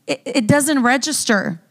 [0.06, 1.62] it, it doesn't register.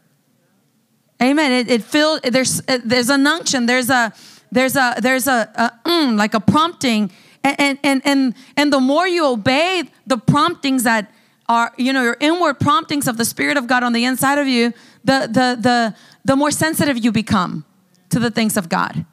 [1.21, 1.51] Amen.
[1.51, 3.65] It, it feels there's there's an unction.
[3.65, 4.13] There's a
[4.51, 7.11] there's a there's a, a mm, like a prompting,
[7.43, 11.11] and and and and the more you obey the promptings that
[11.49, 14.47] are you know your inward promptings of the Spirit of God on the inside of
[14.47, 14.73] you,
[15.03, 15.95] the the the
[16.25, 17.65] the more sensitive you become
[18.09, 19.05] to the things of God.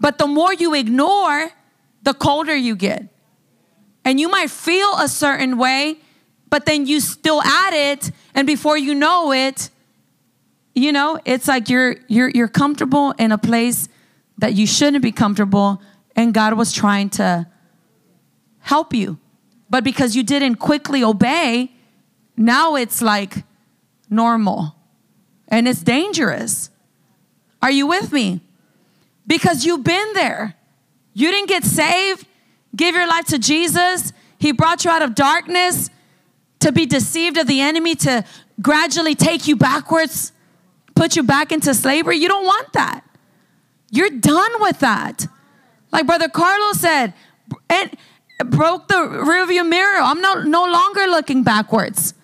[0.00, 1.50] But the more you ignore,
[2.02, 3.08] the colder you get.
[4.04, 5.96] And you might feel a certain way,
[6.50, 9.70] but then you still add it and before you know it
[10.74, 13.88] you know it's like you're you're you're comfortable in a place
[14.38, 15.82] that you shouldn't be comfortable
[16.14, 17.46] and God was trying to
[18.60, 19.18] help you
[19.74, 21.72] but because you didn't quickly obey
[22.36, 23.42] now it's like
[24.08, 24.76] normal
[25.48, 26.70] and it's dangerous
[27.60, 28.40] are you with me
[29.26, 30.54] because you've been there
[31.12, 32.24] you didn't get saved
[32.76, 35.90] give your life to Jesus he brought you out of darkness
[36.60, 38.24] to be deceived of the enemy to
[38.62, 40.32] gradually take you backwards,
[40.94, 42.18] put you back into slavery.
[42.18, 43.02] You don't want that.
[43.90, 45.26] You're done with that.
[45.92, 47.14] Like Brother Carlos said,
[47.68, 47.96] and
[48.38, 50.00] broke the rearview mirror.
[50.00, 52.14] I'm no, no longer looking backwards.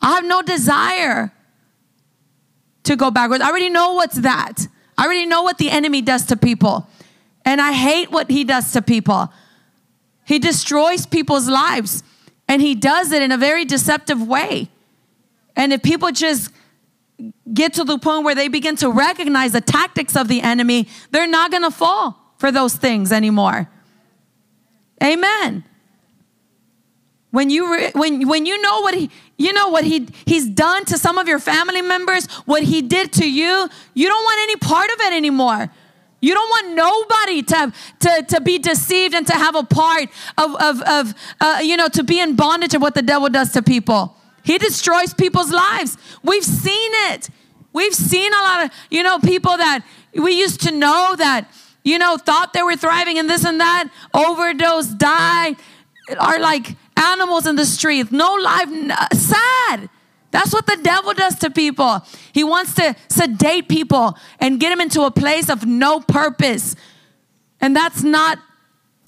[0.00, 1.32] I have no desire
[2.84, 3.42] to go backwards.
[3.42, 4.66] I already know what's that.
[4.96, 6.88] I already know what the enemy does to people.
[7.44, 9.32] And I hate what he does to people.
[10.24, 12.02] He destroys people's lives.
[12.48, 14.70] And he does it in a very deceptive way.
[15.56, 16.50] And if people just
[17.52, 21.28] get to the point where they begin to recognize the tactics of the enemy, they're
[21.28, 23.68] not going to fall for those things anymore.
[25.02, 25.64] Amen.
[27.30, 30.84] When you re- when when you know what he you know what he he's done
[30.86, 34.56] to some of your family members, what he did to you, you don't want any
[34.56, 35.70] part of it anymore.
[36.20, 40.54] You don't want nobody to, to, to be deceived and to have a part of,
[40.56, 43.62] of, of uh, you know, to be in bondage of what the devil does to
[43.62, 44.16] people.
[44.42, 45.96] He destroys people's lives.
[46.22, 47.30] We've seen it.
[47.72, 49.84] We've seen a lot of, you know, people that
[50.14, 51.50] we used to know that,
[51.82, 55.56] you know, thought they were thriving and this and that, overdose, die,
[56.18, 58.12] are like animals in the street.
[58.12, 59.88] No life, uh, sad.
[60.30, 62.04] That's what the devil does to people.
[62.32, 66.76] He wants to sedate people and get them into a place of no purpose.
[67.60, 68.38] And that's not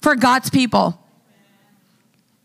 [0.01, 0.99] for God's people.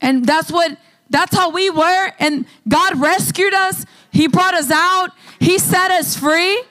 [0.01, 0.79] And that's what
[1.11, 3.87] that's how we were and God rescued us.
[4.12, 5.11] He brought us out.
[5.41, 6.62] He set us free.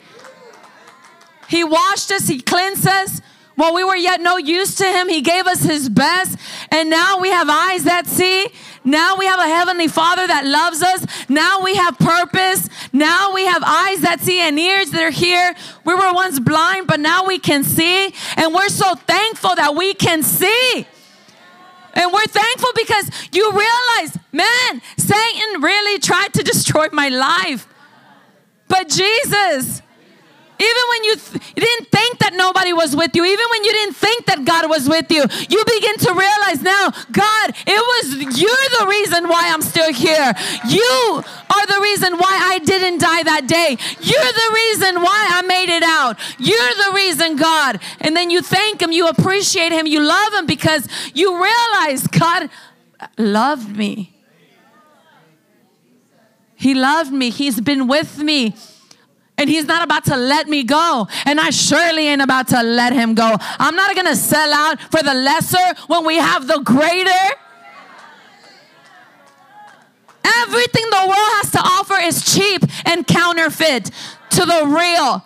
[1.50, 3.22] He washed us, he cleansed us.
[3.58, 6.40] While we were yet no use to him, he gave us his best.
[6.72, 8.48] And now we have eyes that see
[8.88, 11.06] now we have a heavenly Father that loves us.
[11.28, 12.70] Now we have purpose.
[12.94, 15.54] Now we have eyes that see and ears that are here.
[15.84, 18.14] We were once blind, but now we can see.
[18.38, 20.88] And we're so thankful that we can see.
[21.96, 27.68] And we're thankful because you realize, man, Satan really tried to destroy my life.
[28.70, 29.82] But Jesus,
[30.60, 33.72] even when you, th- you didn't think that nobody was with you, even when you
[33.72, 38.40] didn't think that God was with you, you begin to realize now, God, it was
[38.40, 40.34] you're the reason why I'm still here.
[40.68, 43.78] You are the reason why I didn't die that day.
[44.02, 46.18] You're the reason why I made it out.
[46.40, 47.80] You're the reason, God.
[48.02, 52.50] And then you thank Him, you appreciate Him, you love Him because you realize God
[53.18, 54.14] loved me.
[56.56, 57.30] He loved me.
[57.30, 58.56] He's been with me.
[59.38, 61.08] And he's not about to let me go.
[61.26, 63.36] And I surely ain't about to let him go.
[63.60, 67.36] I'm not going to sell out for the lesser when we have the greater.
[70.42, 73.92] Everything the world has to offer is cheap and counterfeit
[74.32, 75.24] to the real.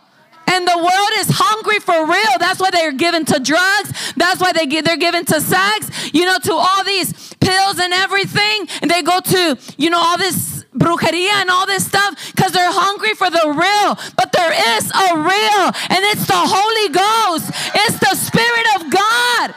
[0.47, 2.37] And the world is hungry for real.
[2.37, 4.13] That's why they're given to drugs.
[4.17, 8.67] That's why they they're given to sex, you know, to all these pills and everything.
[8.81, 12.71] And they go to, you know, all this brujeria and all this stuff because they're
[12.71, 13.97] hungry for the real.
[14.15, 19.55] But there is a real, and it's the Holy Ghost, it's the Spirit of God.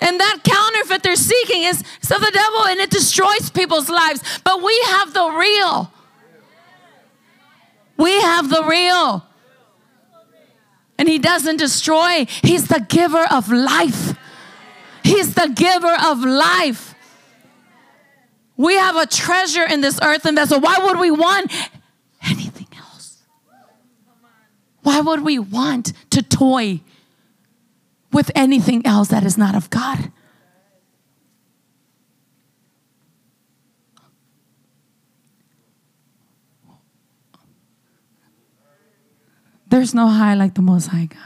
[0.00, 4.20] And that counterfeit they're seeking is, of the devil and it destroys people's lives.
[4.44, 5.92] But we have the real.
[7.96, 9.26] We have the real.
[10.98, 14.16] And he doesn't destroy, he's the giver of life.
[15.02, 16.94] He's the giver of life.
[18.56, 20.60] We have a treasure in this earthen vessel.
[20.60, 21.52] Why would we want
[22.22, 23.22] anything else?
[24.82, 26.80] Why would we want to toy
[28.12, 30.10] with anything else that is not of God?
[39.68, 41.20] There's no high like the Most High God.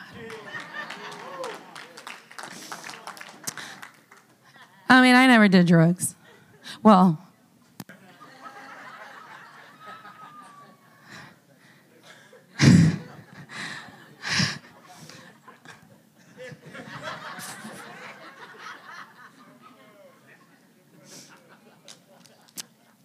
[4.88, 6.16] I mean, I never did drugs.
[6.82, 7.18] Well,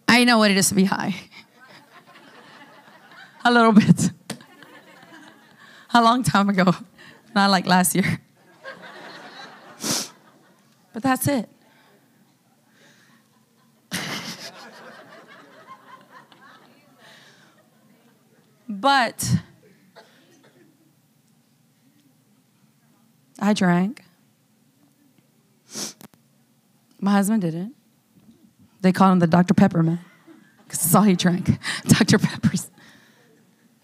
[0.08, 1.14] I know what it is to be high.
[3.44, 4.10] A little bit.
[5.92, 6.74] A long time ago,
[7.34, 8.20] not like last year.
[10.94, 11.50] But that's it.
[18.80, 19.38] But
[23.38, 24.02] I drank.
[27.00, 27.74] My husband didn't.
[28.80, 29.54] They called him the Dr.
[29.54, 30.00] Pepper man
[30.64, 31.58] because that's all he drank.
[31.86, 32.18] Dr.
[32.18, 32.70] Pepper's.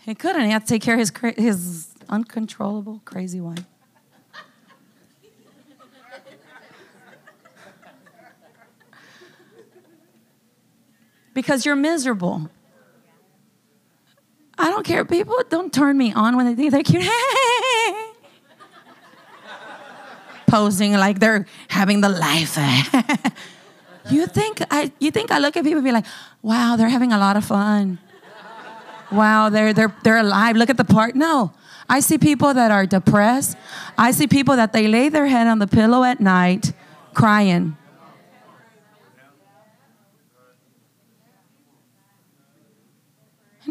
[0.01, 0.45] He couldn't.
[0.45, 3.67] He had to take care of his, his uncontrollable, crazy wine.
[11.35, 12.51] because you're miserable.
[14.63, 15.05] I don't care.
[15.05, 17.03] People don't turn me on when they think they're cute.
[17.03, 18.13] Hey.
[20.47, 22.57] Posing like they're having the life.
[24.11, 26.07] you think I you think I look at people and be like,
[26.43, 27.99] wow, they're having a lot of fun.
[29.11, 30.55] Wow, they're they're they're alive.
[30.55, 31.17] Look at the part.
[31.17, 31.53] No.
[31.89, 33.59] I see people that are depressed.
[33.99, 36.73] I see people that they lay their head on the pillow at night
[37.15, 37.77] crying.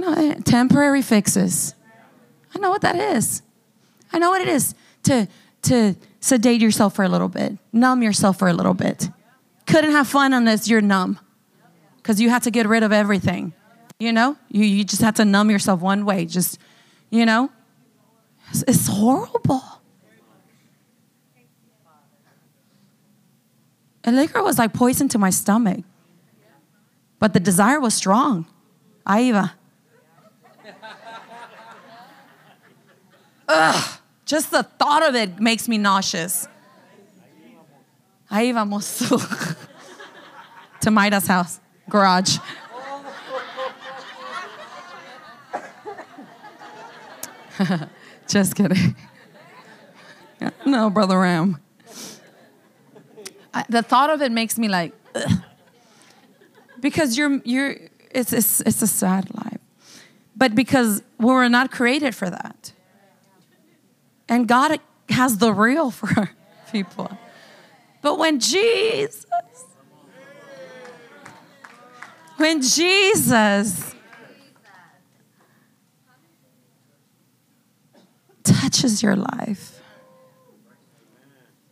[0.02, 1.74] Know, eh, temporary fixes.
[2.54, 3.42] I know what that is.
[4.12, 5.28] I know what it is to,
[5.64, 9.10] to sedate yourself for a little bit, numb yourself for a little bit.
[9.66, 11.20] Couldn't have fun unless you're numb
[11.98, 13.54] because you had to get rid of everything.
[14.00, 16.26] You know, you, you just had to numb yourself one way.
[16.26, 16.60] Just,
[17.10, 17.52] you know,
[18.50, 19.64] it's, it's horrible.
[24.04, 25.86] And liquor was like poison to my stomach,
[27.20, 28.48] but the desire was strong.
[29.06, 29.52] Aiva.
[33.54, 36.48] Ugh, just the thought of it makes me nauseous.
[38.32, 39.00] Ahí vamos
[40.80, 41.60] to Maida's house,
[41.90, 42.38] garage.
[48.28, 48.96] just kidding.
[50.66, 51.60] no, Brother Ram.
[53.54, 55.44] I, the thought of it makes me like, ugh.
[56.80, 57.76] because you're, you're,
[58.12, 59.60] it's, it's, it's a sad life.
[60.38, 62.72] But because we were not created for that.
[64.32, 64.80] And God
[65.10, 66.32] has the real for
[66.72, 67.12] people.
[68.02, 69.26] But when Jesus,
[72.38, 73.94] when Jesus
[78.42, 79.82] touches your life,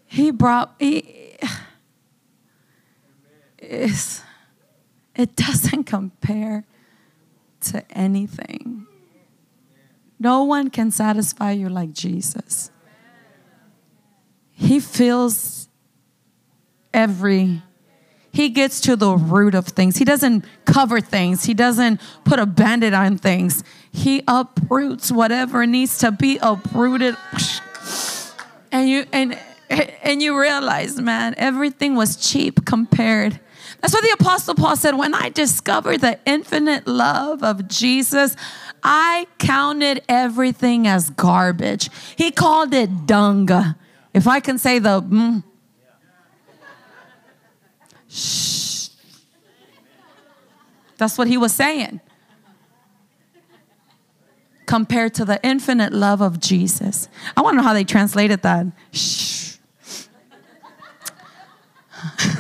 [0.06, 1.38] He brought, he,
[3.58, 4.22] it's,
[5.16, 6.66] it doesn't compare
[7.62, 8.86] to anything.
[10.20, 12.72] No one can satisfy you like Jesus.
[14.52, 15.70] He feels
[16.94, 17.62] every
[18.32, 19.98] he gets to the root of things.
[19.98, 21.46] He doesn't cover things.
[21.46, 23.64] He doesn't put a Band-Aid on things.
[23.92, 27.18] He uproots whatever needs to be uprooted.
[28.72, 29.38] And you and
[29.70, 33.40] and you realize, man, everything was cheap compared.
[33.82, 38.36] That's what the apostle Paul said, when I discovered the infinite love of Jesus,
[38.84, 41.90] I counted everything as garbage.
[42.16, 43.50] He called it dung.
[44.14, 45.44] If I can say the mm,
[48.08, 48.90] shh.
[50.98, 52.02] That's what he was saying.
[54.66, 57.08] Compared to the infinite love of Jesus.
[57.36, 58.68] I want to know how they translated that.
[58.92, 59.56] Shh.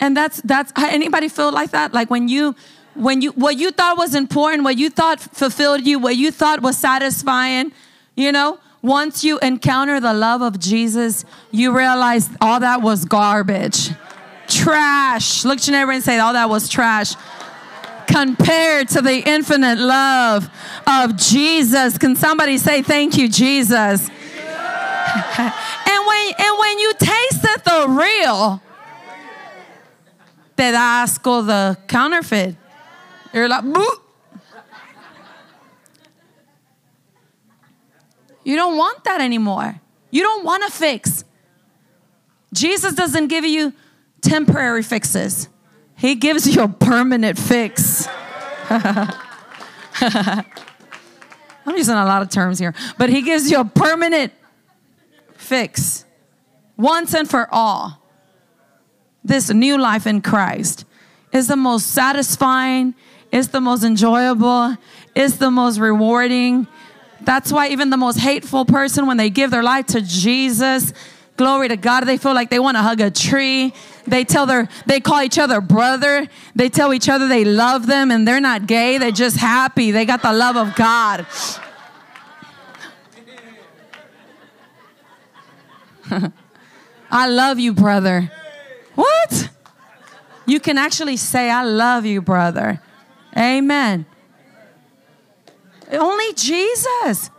[0.00, 1.92] and that's that's anybody feel like that?
[1.94, 2.54] Like when you
[2.98, 6.60] when you what you thought was important, what you thought fulfilled you, what you thought
[6.60, 7.72] was satisfying,
[8.16, 13.90] you know, once you encounter the love of Jesus, you realize all that was garbage.
[14.46, 15.44] Trash.
[15.44, 17.14] Look your neighbor and say, all that was trash.
[18.06, 20.48] Compared to the infinite love
[20.86, 21.98] of Jesus.
[21.98, 24.08] Can somebody say, Thank you, Jesus?
[25.38, 28.62] and when and when you tasted the real,
[30.56, 32.56] da asco the counterfeit.
[33.32, 33.86] You're like, Boo!
[38.44, 39.78] You don't want that anymore.
[40.10, 41.24] You don't want to fix.
[42.54, 43.74] Jesus doesn't give you
[44.22, 45.48] temporary fixes,
[45.96, 48.08] He gives you a permanent fix.
[48.70, 50.44] I'm
[51.76, 54.32] using a lot of terms here, but He gives you a permanent
[55.34, 56.04] fix
[56.76, 58.02] once and for all.
[59.22, 60.86] This new life in Christ
[61.32, 62.94] is the most satisfying,
[63.30, 64.76] it's the most enjoyable,
[65.14, 66.66] it's the most rewarding.
[67.20, 70.92] That's why even the most hateful person, when they give their life to Jesus,
[71.36, 73.74] glory to God, they feel like they want to hug a tree.
[74.06, 76.26] They tell their, they call each other brother.
[76.54, 78.98] They tell each other they love them and they're not gay.
[78.98, 79.90] They're just happy.
[79.90, 81.26] They got the love of God.
[87.10, 88.30] I love you, brother.
[88.94, 89.50] What?
[90.46, 92.80] You can actually say, I love you, brother.
[93.36, 94.06] Amen.
[95.90, 97.30] Only Jesus.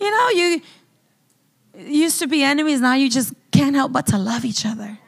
[0.00, 0.62] You know, you
[1.78, 4.98] used to be enemies, now you just can't help but to love each other.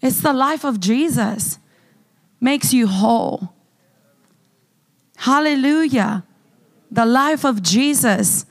[0.00, 1.58] It's the life of Jesus
[2.40, 3.52] makes you whole.
[5.16, 6.24] Hallelujah.
[6.90, 8.46] The life of Jesus.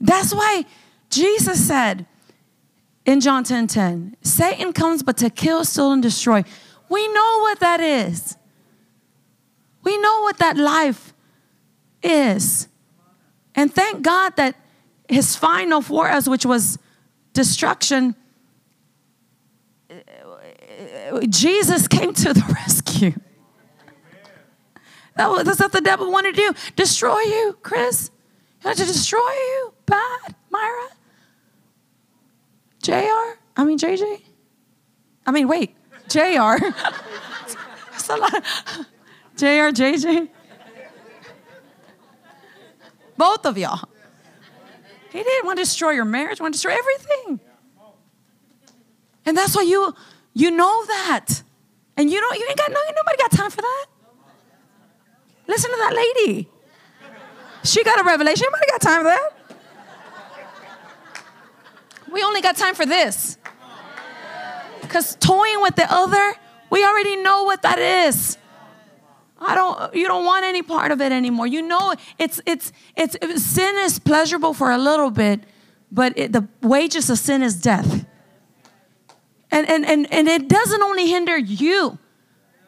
[0.00, 0.64] That's why
[1.08, 2.06] Jesus said
[3.06, 6.44] in John 10 10, Satan comes but to kill, steal, and destroy.
[6.88, 8.36] We know what that is.
[9.82, 11.14] We know what that life
[12.02, 12.68] is.
[13.54, 14.56] And thank God that
[15.08, 16.78] his final for us, which was
[17.32, 18.14] destruction,
[21.28, 23.14] Jesus came to the rescue.
[25.16, 28.10] That was, that's what the devil wanted to do destroy you, Chris.
[28.60, 30.88] He wanted to destroy you, bad, Myra.
[32.82, 34.22] JR, I mean, JJ.
[35.26, 35.76] I mean, wait,
[36.08, 36.18] JR.
[37.90, 38.44] that's a lot.
[39.40, 40.28] JR, JJ.
[43.16, 43.88] Both of y'all.
[45.10, 47.40] He didn't want to destroy your marriage, want to destroy everything.
[49.24, 49.94] And that's why you
[50.34, 51.42] you know that.
[51.96, 53.86] And you don't you ain't got no nobody got time for that.
[55.48, 56.48] Listen to that lady.
[57.64, 58.44] She got a revelation.
[58.44, 59.30] Anybody got time for that?
[62.12, 63.38] We only got time for this.
[64.82, 66.34] Because toying with the other,
[66.68, 68.36] we already know what that is.
[69.40, 71.46] I don't you don't want any part of it anymore.
[71.46, 75.40] You know it's it's it's, sin is pleasurable for a little bit,
[75.90, 78.04] but it, the wages of sin is death.
[79.50, 81.98] And, and and and it doesn't only hinder you.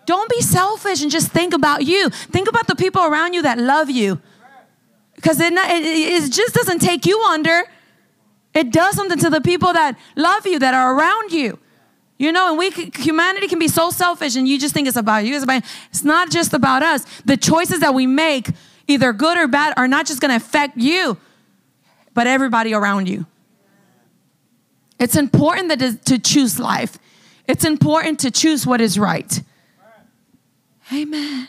[0.07, 2.09] Don't be selfish and just think about you.
[2.11, 4.21] Think about the people around you that love you.
[5.15, 7.63] Because it, it, it just doesn't take you under.
[8.53, 11.59] It does something to the people that love you, that are around you.
[12.19, 15.25] You know, and we humanity can be so selfish and you just think it's about
[15.25, 15.35] you.
[15.35, 17.05] It's about it's not just about us.
[17.25, 18.49] The choices that we make,
[18.87, 21.17] either good or bad, are not just going to affect you,
[22.15, 23.27] but everybody around you.
[24.99, 26.99] It's important that to choose life.
[27.49, 29.43] It's important to choose what is right.
[30.93, 31.49] Amen.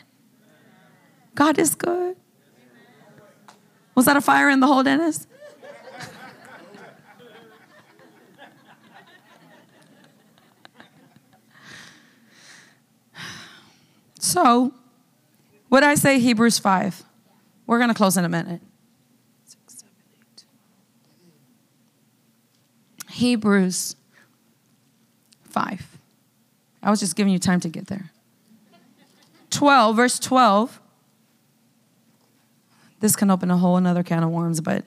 [1.34, 2.16] God is good.
[3.94, 5.26] Was that a fire in the hole, Dennis?
[14.24, 14.72] So,
[15.68, 17.02] what I say Hebrews 5?
[17.66, 18.62] We're going to close in a minute.
[23.10, 23.96] Hebrews
[25.50, 25.98] 5.
[26.82, 28.12] I was just giving you time to get there.
[29.50, 30.80] 12, verse 12.
[33.00, 34.86] This can open a whole another can of worms, but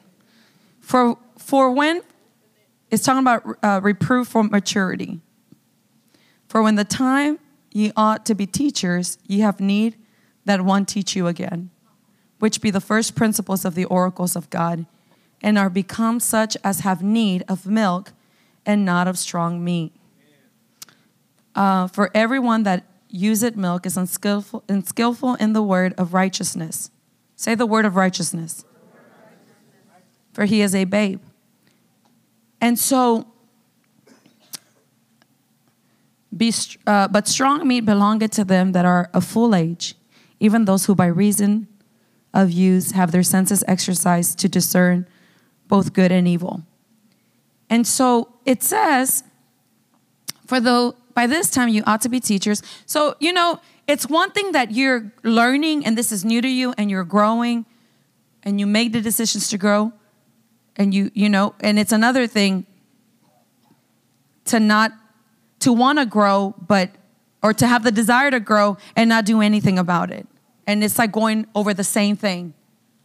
[0.79, 2.01] for, for when,
[2.89, 5.19] it's talking about uh, reproof for maturity.
[6.47, 7.37] For when the time
[7.77, 9.95] ye ought to be teachers, ye have need
[10.45, 11.69] that one teach you again,
[12.39, 14.87] which be the first principles of the oracles of God,
[15.43, 18.13] and are become such as have need of milk
[18.65, 19.93] and not of strong meat.
[21.53, 26.89] Uh, for everyone that useth milk is unskillful, unskillful in the word of righteousness.
[27.35, 28.65] Say the word of righteousness.
[30.33, 31.21] For he is a babe.
[32.59, 33.27] And so,
[36.37, 36.53] be,
[36.85, 39.95] uh, but strong meat belongeth to them that are of full age,
[40.39, 41.67] even those who by reason
[42.33, 45.07] of use have their senses exercised to discern
[45.67, 46.61] both good and evil.
[47.69, 49.23] And so it says,
[50.45, 52.61] for though by this time you ought to be teachers.
[52.85, 56.73] So, you know, it's one thing that you're learning and this is new to you
[56.77, 57.65] and you're growing
[58.43, 59.91] and you make the decisions to grow
[60.75, 62.65] and you, you know, and it's another thing
[64.45, 64.91] to not,
[65.59, 66.91] to want to grow, but,
[67.41, 70.27] or to have the desire to grow and not do anything about it.
[70.65, 72.53] And it's like going over the same thing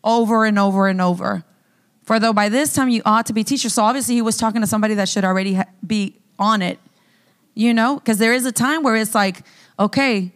[0.04, 1.44] over and over and over.
[2.04, 3.74] For though by this time you ought to be teachers.
[3.74, 6.78] So obviously he was talking to somebody that should already ha- be on it,
[7.54, 9.44] you know, because there is a time where it's like,
[9.78, 10.32] okay,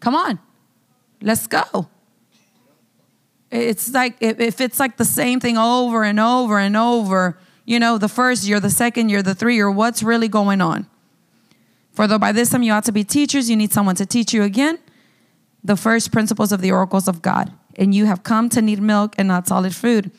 [0.00, 0.38] come on,
[1.20, 1.88] let's go.
[3.50, 7.98] It's like, if it's like the same thing over and over and over, you know,
[7.98, 10.86] the first year, the second year, the three year, what's really going on?
[11.98, 14.32] For though by this time you ought to be teachers, you need someone to teach
[14.32, 14.78] you again
[15.64, 17.52] the first principles of the oracles of God.
[17.74, 20.12] And you have come to need milk and not solid food.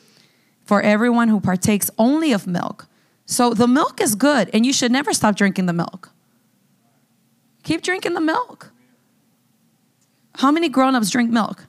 [0.62, 2.86] For everyone who partakes only of milk.
[3.24, 6.10] So the milk is good, and you should never stop drinking the milk.
[7.62, 8.72] Keep drinking the milk.
[10.34, 11.64] How many grown ups drink milk?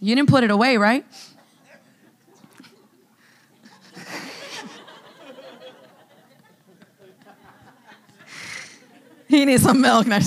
[0.00, 1.06] You didn't put it away, right?
[9.30, 10.06] He needs some milk.
[10.06, 10.18] No,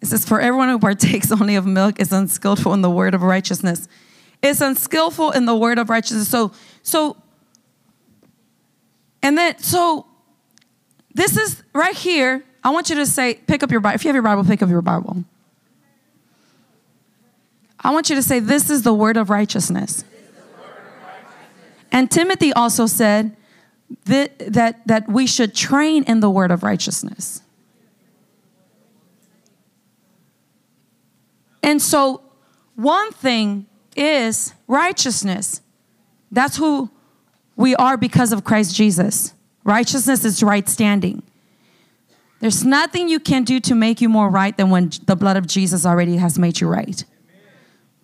[0.00, 3.22] It says, For everyone who partakes only of milk is unskillful in the word of
[3.22, 3.88] righteousness.
[4.42, 6.28] It's unskillful in the word of righteousness.
[6.28, 6.52] So,
[6.82, 7.16] so,
[9.22, 10.06] and then, so
[11.14, 12.44] this is right here.
[12.62, 13.96] I want you to say, pick up your Bible.
[13.96, 15.24] If you have your Bible, pick up your Bible.
[17.80, 20.04] I want you to say, This is the word of righteousness.
[21.90, 23.36] And Timothy also said
[24.04, 27.42] that, that, that we should train in the word of righteousness.
[31.62, 32.22] And so,
[32.76, 33.66] one thing
[33.96, 35.60] is righteousness.
[36.30, 36.90] That's who
[37.56, 39.34] we are because of Christ Jesus.
[39.64, 41.22] Righteousness is right standing.
[42.40, 45.46] There's nothing you can do to make you more right than when the blood of
[45.46, 47.04] Jesus already has made you right.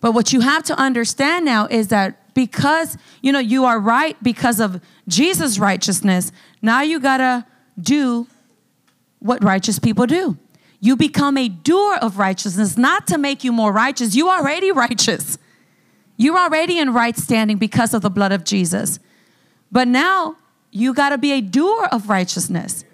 [0.01, 4.15] But what you have to understand now is that because you know you are right
[4.21, 6.31] because of Jesus' righteousness,
[6.61, 7.45] now you got to
[7.79, 8.27] do
[9.17, 10.37] what righteous people do.
[10.79, 14.15] You become a doer of righteousness, not to make you more righteous.
[14.15, 15.39] You already righteous.
[16.17, 18.99] You're already in right standing because of the blood of Jesus.
[19.71, 20.37] But now
[20.69, 22.85] you got to be a doer of righteousness.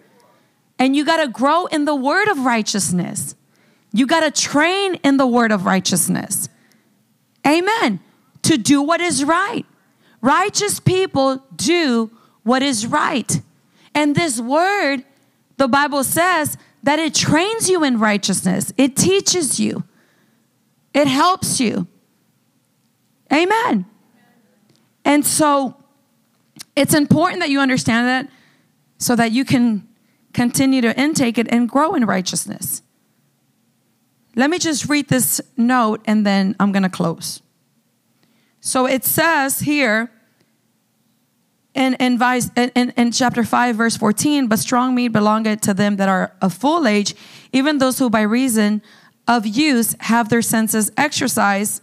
[0.79, 3.35] And you got to grow in the word of righteousness.
[3.91, 6.47] You got to train in the word of righteousness.
[7.45, 7.99] Amen.
[8.51, 9.65] To do what is right.
[10.19, 12.11] Righteous people do
[12.43, 13.41] what is right.
[13.95, 15.05] And this word,
[15.55, 19.85] the Bible says, that it trains you in righteousness, it teaches you,
[20.93, 21.87] it helps you.
[23.31, 23.85] Amen.
[25.05, 25.77] And so
[26.75, 28.29] it's important that you understand that
[28.97, 29.87] so that you can
[30.33, 32.81] continue to intake it and grow in righteousness.
[34.35, 37.41] Let me just read this note and then I'm going to close.
[38.61, 40.11] So it says here,
[41.73, 45.95] in, in, vice, in, in chapter 5, verse 14, but strong meat belongeth to them
[45.97, 47.15] that are of full age,
[47.53, 48.81] even those who by reason
[49.27, 51.81] of use have their senses exercised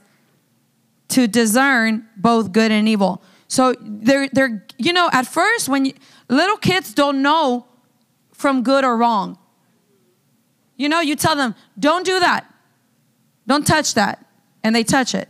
[1.09, 3.23] to discern both good and evil.
[3.49, 5.95] So they're, they're you know, at first, when you,
[6.29, 7.67] little kids don't know
[8.33, 9.39] from good or wrong,
[10.77, 12.45] you know, you tell them, don't do that,
[13.47, 14.25] don't touch that,
[14.63, 15.29] and they touch it.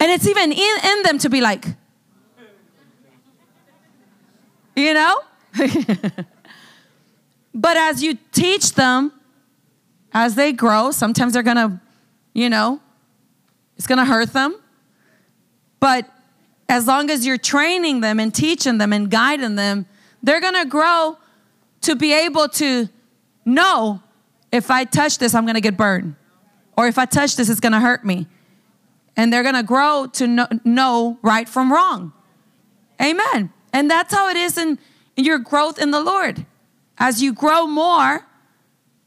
[0.00, 1.66] And it's even in, in them to be like,
[4.76, 5.20] you know?
[7.54, 9.12] but as you teach them,
[10.12, 11.80] as they grow, sometimes they're gonna,
[12.32, 12.80] you know,
[13.76, 14.56] it's gonna hurt them.
[15.80, 16.08] But
[16.68, 19.86] as long as you're training them and teaching them and guiding them,
[20.22, 21.18] they're gonna grow
[21.82, 22.88] to be able to
[23.44, 24.02] know
[24.50, 26.14] if I touch this, I'm gonna get burned.
[26.76, 28.26] Or if I touch this, it's gonna hurt me.
[29.18, 32.14] And they're gonna grow to know, know right from wrong.
[33.02, 33.52] Amen.
[33.72, 34.78] And that's how it is in,
[35.16, 36.46] in your growth in the Lord.
[36.96, 38.26] As you grow more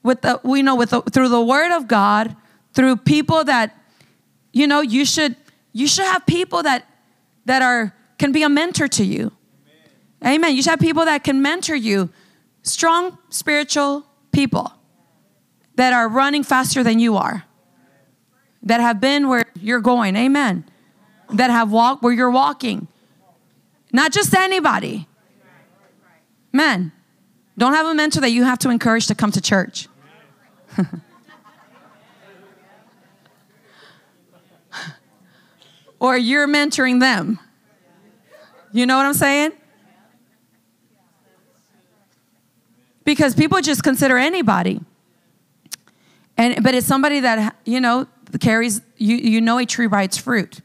[0.03, 2.35] with the, we know with the, through the word of God,
[2.73, 3.75] through people that,
[4.53, 5.35] you know, you should,
[5.73, 6.85] you should have people that,
[7.45, 9.31] that are, can be a mentor to you.
[10.21, 10.35] Amen.
[10.35, 10.55] Amen.
[10.55, 12.09] You should have people that can mentor you.
[12.63, 14.73] Strong spiritual people
[15.75, 17.45] that are running faster than you are,
[18.63, 20.15] that have been where you're going.
[20.15, 20.65] Amen.
[21.33, 22.87] That have walked where you're walking.
[23.91, 25.07] Not just anybody.
[26.53, 26.91] Men,
[27.57, 29.87] don't have a mentor that you have to encourage to come to church.
[35.99, 37.39] or you're mentoring them.
[38.71, 39.51] You know what I'm saying?
[43.03, 44.79] Because people just consider anybody.
[46.37, 48.07] And but it's somebody that you know
[48.39, 50.59] carries you you know a tree by its fruit.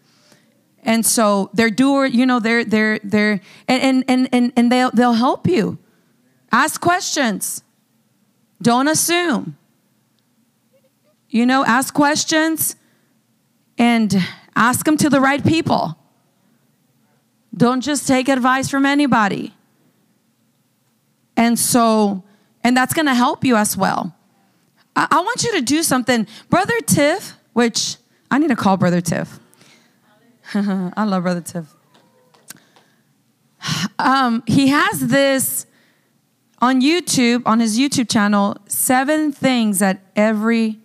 [0.82, 5.14] And so they're doer, you know, they're they're they're and and and and they'll they'll
[5.14, 5.78] help you.
[6.52, 7.62] Ask questions.
[8.62, 9.56] Don't assume.
[11.28, 12.76] You know, ask questions
[13.76, 14.14] and
[14.55, 15.98] ask them to the right people.
[17.55, 19.55] Don't just take advice from anybody.
[21.36, 22.22] And so,
[22.64, 24.14] and that's going to help you as well.
[24.94, 26.26] I, I, want you to do something.
[26.48, 27.96] Brother Tiff, which
[28.30, 29.40] I need to call Brother Tiff.
[30.54, 31.74] I love Brother Tiff.
[33.98, 35.66] Um, he has this
[36.60, 40.78] on YouTube, on his YouTube channel, seven things that every,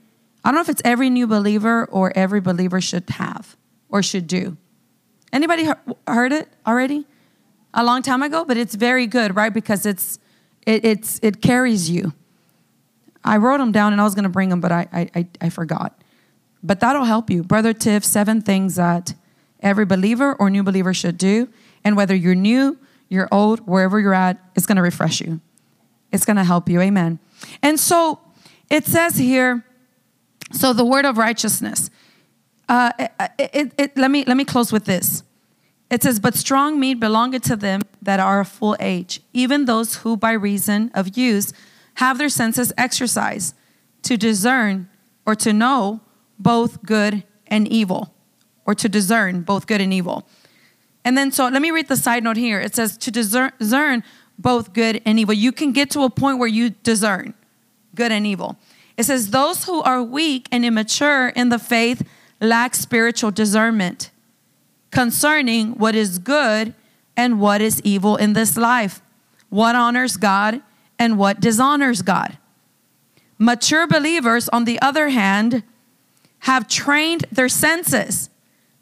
[0.45, 3.57] I don't know if it's every new believer or every believer should have
[3.89, 4.55] or should do.
[5.33, 5.69] Anybody
[6.07, 7.05] heard it already?
[7.73, 9.53] A long time ago, but it's very good, right?
[9.53, 10.19] Because it's
[10.65, 12.13] it it's it carries you.
[13.25, 15.49] I wrote them down and I was going to bring them, but I, I I
[15.49, 16.00] forgot.
[16.63, 18.03] But that'll help you, brother Tiff.
[18.03, 19.13] Seven things that
[19.61, 21.49] every believer or new believer should do,
[21.83, 22.77] and whether you're new,
[23.09, 25.41] you're old, wherever you're at, it's going to refresh you.
[26.11, 26.81] It's going to help you.
[26.81, 27.19] Amen.
[27.61, 28.19] And so
[28.69, 29.65] it says here.
[30.53, 31.89] So the word of righteousness.
[32.67, 33.11] Uh, it,
[33.53, 35.23] it, it, let me let me close with this.
[35.89, 39.97] It says, "But strong meat belongeth to them that are of full age, even those
[39.97, 41.53] who, by reason of use,
[41.95, 43.55] have their senses exercised
[44.03, 44.89] to discern
[45.25, 46.01] or to know
[46.41, 48.13] both good and evil,
[48.65, 50.27] or to discern both good and evil."
[51.03, 52.59] And then, so let me read the side note here.
[52.59, 54.03] It says, "To discern
[54.37, 57.33] both good and evil." You can get to a point where you discern
[57.95, 58.57] good and evil.
[58.97, 62.03] It says, "Those who are weak and immature in the faith."
[62.41, 64.09] lack spiritual discernment
[64.89, 66.73] concerning what is good
[67.15, 69.01] and what is evil in this life,
[69.49, 70.61] what honors God
[70.97, 72.37] and what dishonors God.
[73.37, 75.63] Mature believers, on the other hand,
[76.41, 78.29] have trained their senses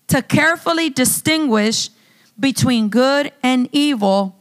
[0.07, 1.89] to carefully distinguish
[2.39, 4.35] between good and evil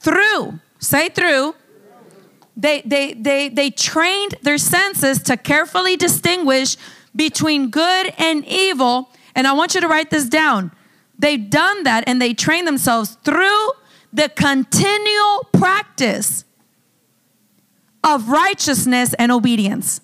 [0.00, 1.54] through, say through,
[2.56, 6.76] they, they, they, they trained their senses to carefully distinguish
[7.16, 9.10] between good and evil.
[9.34, 10.72] And I want you to write this down.
[11.18, 13.70] They've done that and they train themselves through
[14.12, 16.44] the continual practice
[18.04, 20.00] of righteousness and obedience.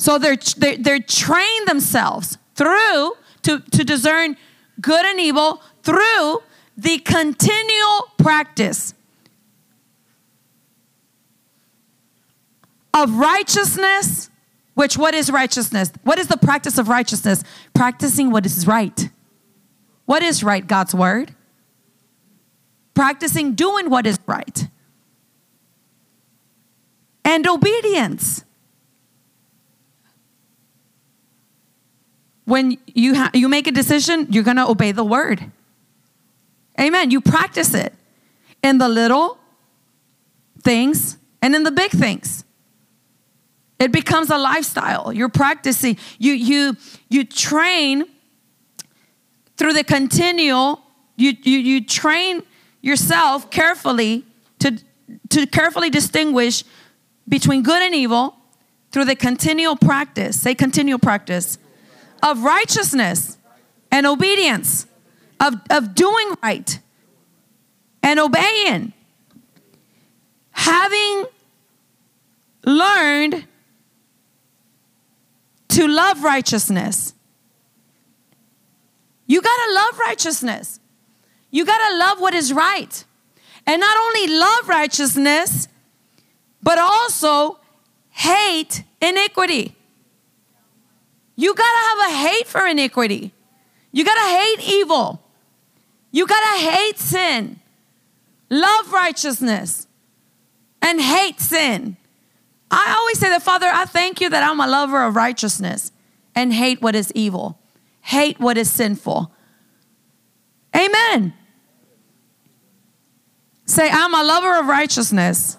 [0.00, 3.12] So they're, they're, they're trained themselves through
[3.42, 4.38] to, to discern
[4.80, 6.42] good and evil through
[6.74, 8.94] the continual practice
[12.94, 14.30] of righteousness
[14.72, 15.92] which, what is righteousness?
[16.04, 17.44] What is the practice of righteousness?
[17.74, 19.10] Practicing what is right.
[20.06, 20.66] What is right?
[20.66, 21.34] God's word.
[22.94, 24.66] Practicing doing what is right.
[27.22, 28.46] And obedience.
[32.50, 35.52] When you, ha- you make a decision, you're going to obey the word.
[36.80, 37.12] Amen.
[37.12, 37.94] You practice it
[38.60, 39.38] in the little
[40.60, 42.42] things and in the big things.
[43.78, 45.12] It becomes a lifestyle.
[45.12, 45.96] You're practicing.
[46.18, 46.76] You you
[47.08, 48.04] you train
[49.56, 50.82] through the continual.
[51.16, 52.42] You you you train
[52.82, 54.24] yourself carefully
[54.58, 54.76] to
[55.28, 56.64] to carefully distinguish
[57.28, 58.34] between good and evil
[58.90, 60.40] through the continual practice.
[60.40, 61.56] Say continual practice
[62.22, 63.38] of righteousness
[63.90, 64.86] and obedience
[65.40, 66.78] of of doing right
[68.02, 68.92] and obeying.
[70.52, 71.26] Having
[72.64, 73.46] learned
[75.68, 77.14] to love righteousness.
[79.26, 80.80] You gotta love righteousness.
[81.50, 83.04] You gotta love what is right.
[83.66, 85.68] And not only love righteousness,
[86.62, 87.58] but also
[88.10, 89.76] hate iniquity.
[91.40, 93.32] You gotta have a hate for iniquity.
[93.92, 95.22] You gotta hate evil.
[96.10, 97.60] You gotta hate sin.
[98.50, 99.86] Love righteousness
[100.82, 101.96] and hate sin.
[102.70, 105.92] I always say that, Father, I thank you that I'm a lover of righteousness
[106.34, 107.58] and hate what is evil,
[108.02, 109.32] hate what is sinful.
[110.76, 111.32] Amen.
[113.64, 115.56] Say, I'm a lover of righteousness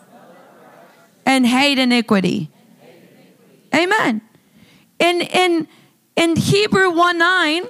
[1.26, 2.52] and hate iniquity.
[3.74, 4.22] Amen.
[5.02, 5.68] In, in,
[6.16, 7.64] in Hebrew 1 9,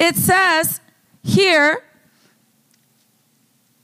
[0.00, 0.80] it says
[1.22, 1.84] here,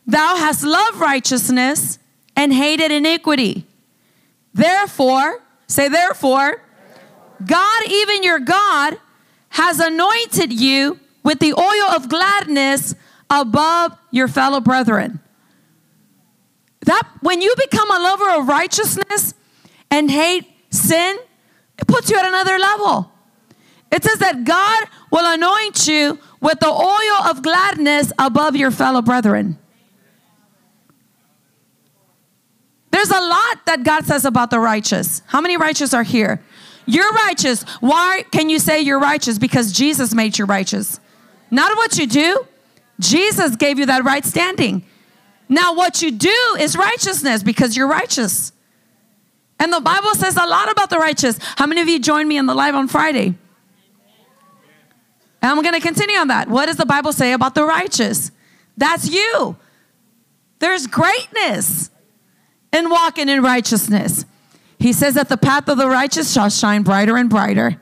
[0.08, 2.00] Thou hast loved righteousness
[2.34, 3.64] and hated iniquity.
[4.52, 6.60] Therefore, say, therefore,
[7.46, 8.98] God, even your God,
[9.50, 12.96] has anointed you with the oil of gladness
[13.30, 15.20] above your fellow brethren.
[16.80, 19.34] That when you become a lover of righteousness
[19.92, 21.18] and hate sin,
[21.78, 23.10] it puts you at another level.
[23.90, 29.02] It says that God will anoint you with the oil of gladness above your fellow
[29.02, 29.58] brethren.
[32.90, 35.22] There's a lot that God says about the righteous.
[35.26, 36.42] How many righteous are here?
[36.86, 37.62] You're righteous.
[37.80, 39.38] Why can you say you're righteous?
[39.38, 41.00] Because Jesus made you righteous.
[41.50, 42.46] Not what you do.
[43.00, 44.84] Jesus gave you that right standing.
[45.48, 48.52] Now, what you do is righteousness because you're righteous.
[49.58, 51.38] And the Bible says a lot about the righteous.
[51.56, 53.34] How many of you joined me in the live on Friday?
[55.42, 56.48] And I'm going to continue on that.
[56.48, 58.30] What does the Bible say about the righteous?
[58.76, 59.56] That's you.
[60.58, 61.90] There's greatness
[62.72, 64.24] in walking in righteousness.
[64.78, 67.80] He says that the path of the righteous shall shine brighter and brighter.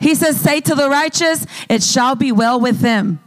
[0.00, 3.20] He says, Say to the righteous, it shall be well with them.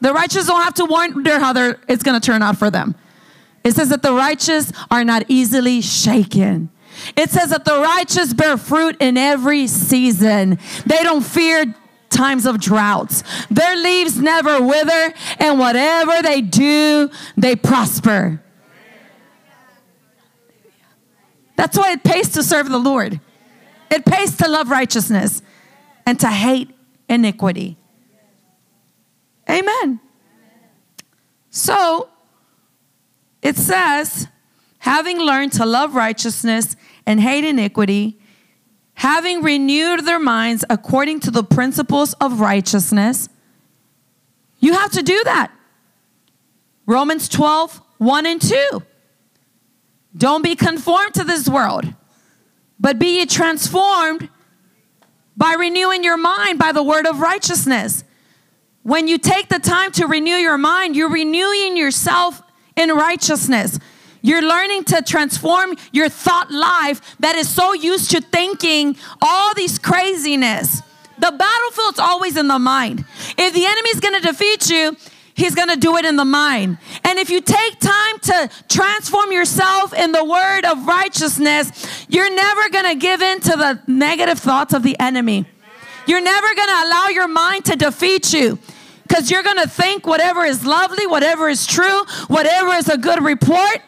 [0.00, 1.52] The righteous don't have to wonder how
[1.88, 2.94] it's going to turn out for them.
[3.64, 6.70] It says that the righteous are not easily shaken.
[7.14, 10.58] It says that the righteous bear fruit in every season.
[10.86, 11.74] They don't fear
[12.10, 13.22] times of droughts.
[13.50, 18.42] Their leaves never wither, and whatever they do, they prosper.
[21.56, 23.20] That's why it pays to serve the Lord.
[23.90, 25.42] It pays to love righteousness
[26.06, 26.70] and to hate
[27.08, 27.76] iniquity.
[29.48, 30.00] Amen.
[31.50, 32.10] So
[33.42, 34.28] it says,
[34.78, 36.76] having learned to love righteousness
[37.06, 38.18] and hate iniquity,
[38.94, 43.28] having renewed their minds according to the principles of righteousness,
[44.58, 45.52] you have to do that.
[46.86, 48.82] Romans 12, 1 and 2.
[50.16, 51.84] Don't be conformed to this world,
[52.80, 54.28] but be ye transformed
[55.36, 58.02] by renewing your mind by the word of righteousness.
[58.82, 62.40] When you take the time to renew your mind, you're renewing yourself
[62.76, 63.78] in righteousness.
[64.26, 69.78] You're learning to transform your thought life that is so used to thinking all these
[69.78, 70.82] craziness.
[71.18, 73.04] The battlefield's always in the mind.
[73.38, 74.96] If the enemy's gonna defeat you,
[75.34, 76.78] He's going to do it in the mind.
[77.04, 82.70] And if you take time to transform yourself in the word of righteousness, you're never
[82.70, 85.44] going to give in to the negative thoughts of the enemy.
[86.06, 88.58] You're never going to allow your mind to defeat you
[89.02, 93.22] because you're going to think whatever is lovely, whatever is true, whatever is a good
[93.22, 93.82] report.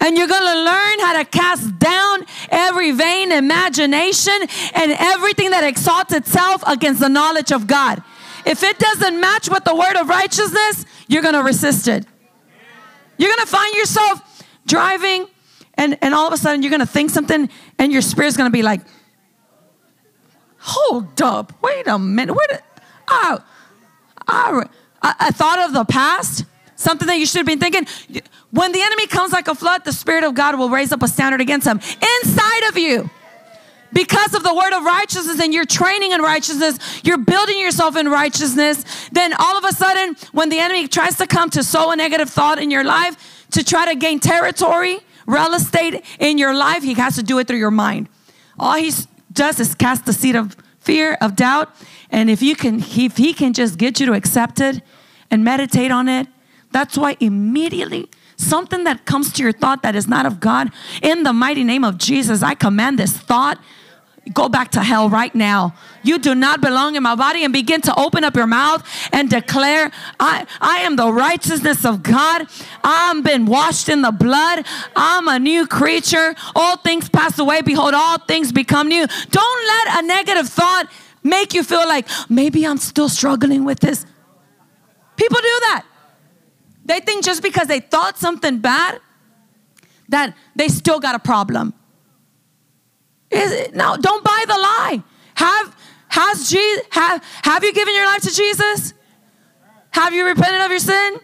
[0.00, 4.34] And you're going to learn how to cast down every vain imagination
[4.74, 8.02] and everything that exalts itself against the knowledge of God.
[8.46, 12.06] If it doesn't match with the word of righteousness, you're going to resist it.
[13.18, 15.26] You're going to find yourself driving,
[15.74, 18.50] and, and all of a sudden you're going to think something, and your spirit's going
[18.50, 18.80] to be like,
[20.56, 22.34] hold up, wait a minute.
[22.48, 22.62] Did,
[23.08, 23.44] oh,
[24.26, 24.64] I,
[25.02, 26.44] I thought of the past,
[26.76, 27.86] something that you should have been thinking.
[28.50, 31.08] When the enemy comes like a flood, the Spirit of God will raise up a
[31.08, 33.10] standard against him inside of you
[33.92, 38.08] because of the word of righteousness and you're training in righteousness, you're building yourself in
[38.08, 41.96] righteousness, then all of a sudden, when the enemy tries to come to sow a
[41.96, 46.82] negative thought in your life to try to gain territory, real estate in your life,
[46.82, 48.08] he has to do it through your mind.
[48.58, 48.92] All he
[49.32, 51.74] does is cast the seed of fear, of doubt,
[52.10, 54.82] and if you can, if he can just get you to accept it
[55.30, 56.26] and meditate on it,
[56.72, 58.08] that's why immediately
[58.40, 60.70] something that comes to your thought that is not of God,
[61.02, 63.58] in the mighty name of Jesus, I command this thought
[64.32, 65.74] go back to hell right now.
[66.02, 69.28] You do not belong in my body and begin to open up your mouth and
[69.28, 72.46] declare, I, I am the righteousness of God.
[72.84, 74.66] I'm been washed in the blood.
[74.94, 76.34] I'm a new creature.
[76.54, 77.62] All things pass away.
[77.62, 79.06] Behold, all things become new.
[79.30, 80.90] Don't let a negative thought
[81.22, 84.06] make you feel like maybe I'm still struggling with this.
[85.16, 85.84] People do that.
[86.90, 88.98] They think just because they thought something bad
[90.08, 91.72] that they still got a problem.
[93.32, 95.00] No, don't buy the lie.
[95.34, 95.76] Have
[96.08, 98.92] has Jesus have have you given your life to Jesus?
[99.92, 101.20] Have you repented of your sin?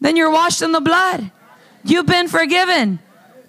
[0.00, 1.30] Then you're washed in the blood.
[1.84, 3.00] You've been forgiven.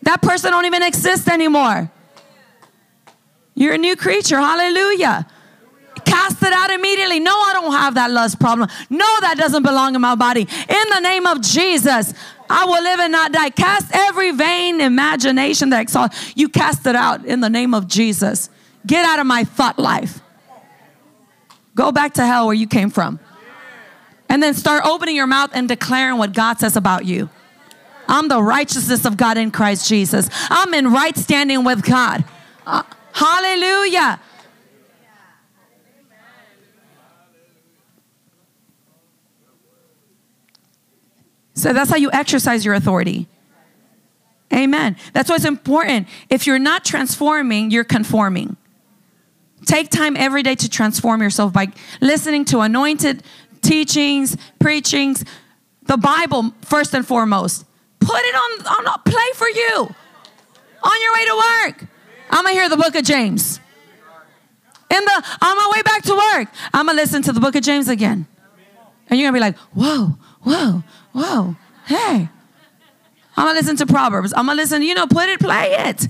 [0.01, 1.89] That person don't even exist anymore.
[3.55, 4.37] You're a new creature.
[4.37, 5.27] Hallelujah.
[6.03, 7.21] Cast it out immediately.
[7.21, 7.36] No,
[7.87, 8.69] have that lust problem.
[8.89, 10.41] No, that doesn't belong in my body.
[10.41, 12.13] In the name of Jesus,
[12.49, 13.49] I will live and not die.
[13.49, 16.33] Cast every vain imagination that exalts.
[16.35, 18.49] You cast it out in the name of Jesus.
[18.85, 20.19] Get out of my thought life.
[21.75, 23.19] Go back to hell where you came from.
[24.29, 27.29] And then start opening your mouth and declaring what God says about you.
[28.09, 30.29] I'm the righteousness of God in Christ Jesus.
[30.49, 32.25] I'm in right standing with God.
[32.65, 32.83] Uh,
[33.13, 34.19] hallelujah.
[41.57, 43.27] So that's how you exercise your authority.
[44.53, 44.95] Amen.
[45.13, 46.07] That's why it's important.
[46.29, 48.55] If you're not transforming, you're conforming.
[49.65, 51.67] Take time every day to transform yourself by
[51.99, 53.23] listening to anointed
[53.61, 55.25] teachings, preachings,
[55.81, 57.65] the Bible first and foremost.
[57.99, 59.95] Put it on, on a play for you
[60.83, 61.89] on your way to work.
[62.29, 63.59] I'm gonna hear the book of James.
[64.89, 67.63] In the on my way back to work, I'm gonna listen to the book of
[67.63, 68.27] James again.
[69.09, 71.55] And you're gonna be like, whoa, whoa, whoa,
[71.85, 72.29] hey.
[73.35, 74.33] I'm gonna listen to Proverbs.
[74.35, 76.07] I'm gonna listen, you know, put it, play it.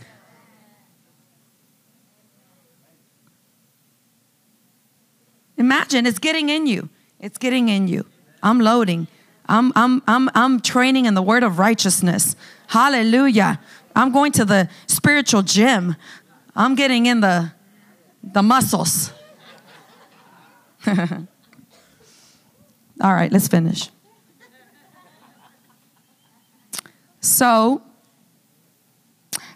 [5.58, 6.90] Imagine it's getting in you.
[7.20, 8.06] It's getting in you.
[8.42, 9.08] I'm loading.
[9.50, 12.36] I'm, I'm, I'm, I'm training in the word of righteousness.
[12.68, 13.60] Hallelujah.
[13.96, 15.96] I'm going to the spiritual gym.
[16.56, 17.52] I'm getting in the,
[18.24, 19.12] the muscles.
[20.88, 20.96] All
[23.02, 23.90] right, let's finish.
[27.28, 27.82] So,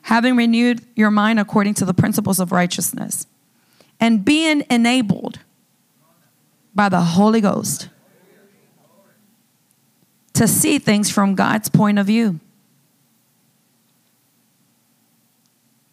[0.02, 3.26] having renewed your mind according to the principles of righteousness
[3.98, 5.40] and being enabled
[6.76, 7.88] by the Holy Ghost
[10.34, 12.42] to see things from God's point of view.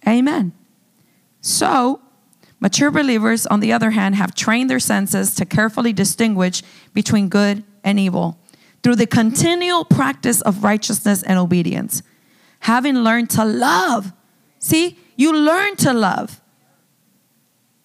[0.07, 0.53] Amen.
[1.41, 2.01] So,
[2.59, 7.63] mature believers, on the other hand, have trained their senses to carefully distinguish between good
[7.85, 8.37] and evil
[8.83, 12.03] through the continual practice of righteousness and obedience,
[12.61, 14.13] having learned to love.
[14.59, 16.41] See, you learn to love.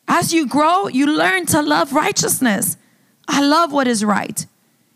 [0.08, 2.78] As you grow, you learn to love righteousness.
[3.28, 4.46] I love what is right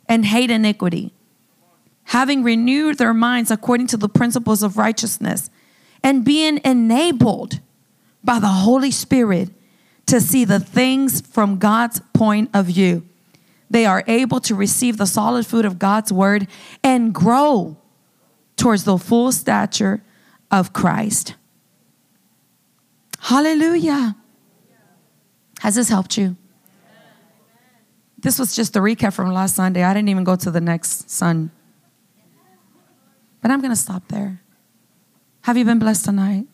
[0.07, 1.13] and hate iniquity.
[2.05, 5.49] Having renewed their minds according to the principles of righteousness
[6.03, 7.59] and being enabled
[8.23, 9.49] by the Holy Spirit
[10.05, 13.03] to see the things from God's point of view
[13.69, 16.47] they are able to receive the solid food of God's word
[16.83, 17.77] and grow
[18.55, 20.01] towards the full stature
[20.49, 21.35] of Christ.
[23.19, 24.15] Hallelujah.
[25.59, 26.37] Has this helped you?
[28.19, 29.83] This was just the recap from last Sunday.
[29.83, 31.51] I didn't even go to the next Sun.
[33.41, 34.41] But I'm going to stop there.
[35.41, 36.47] Have you been blessed tonight?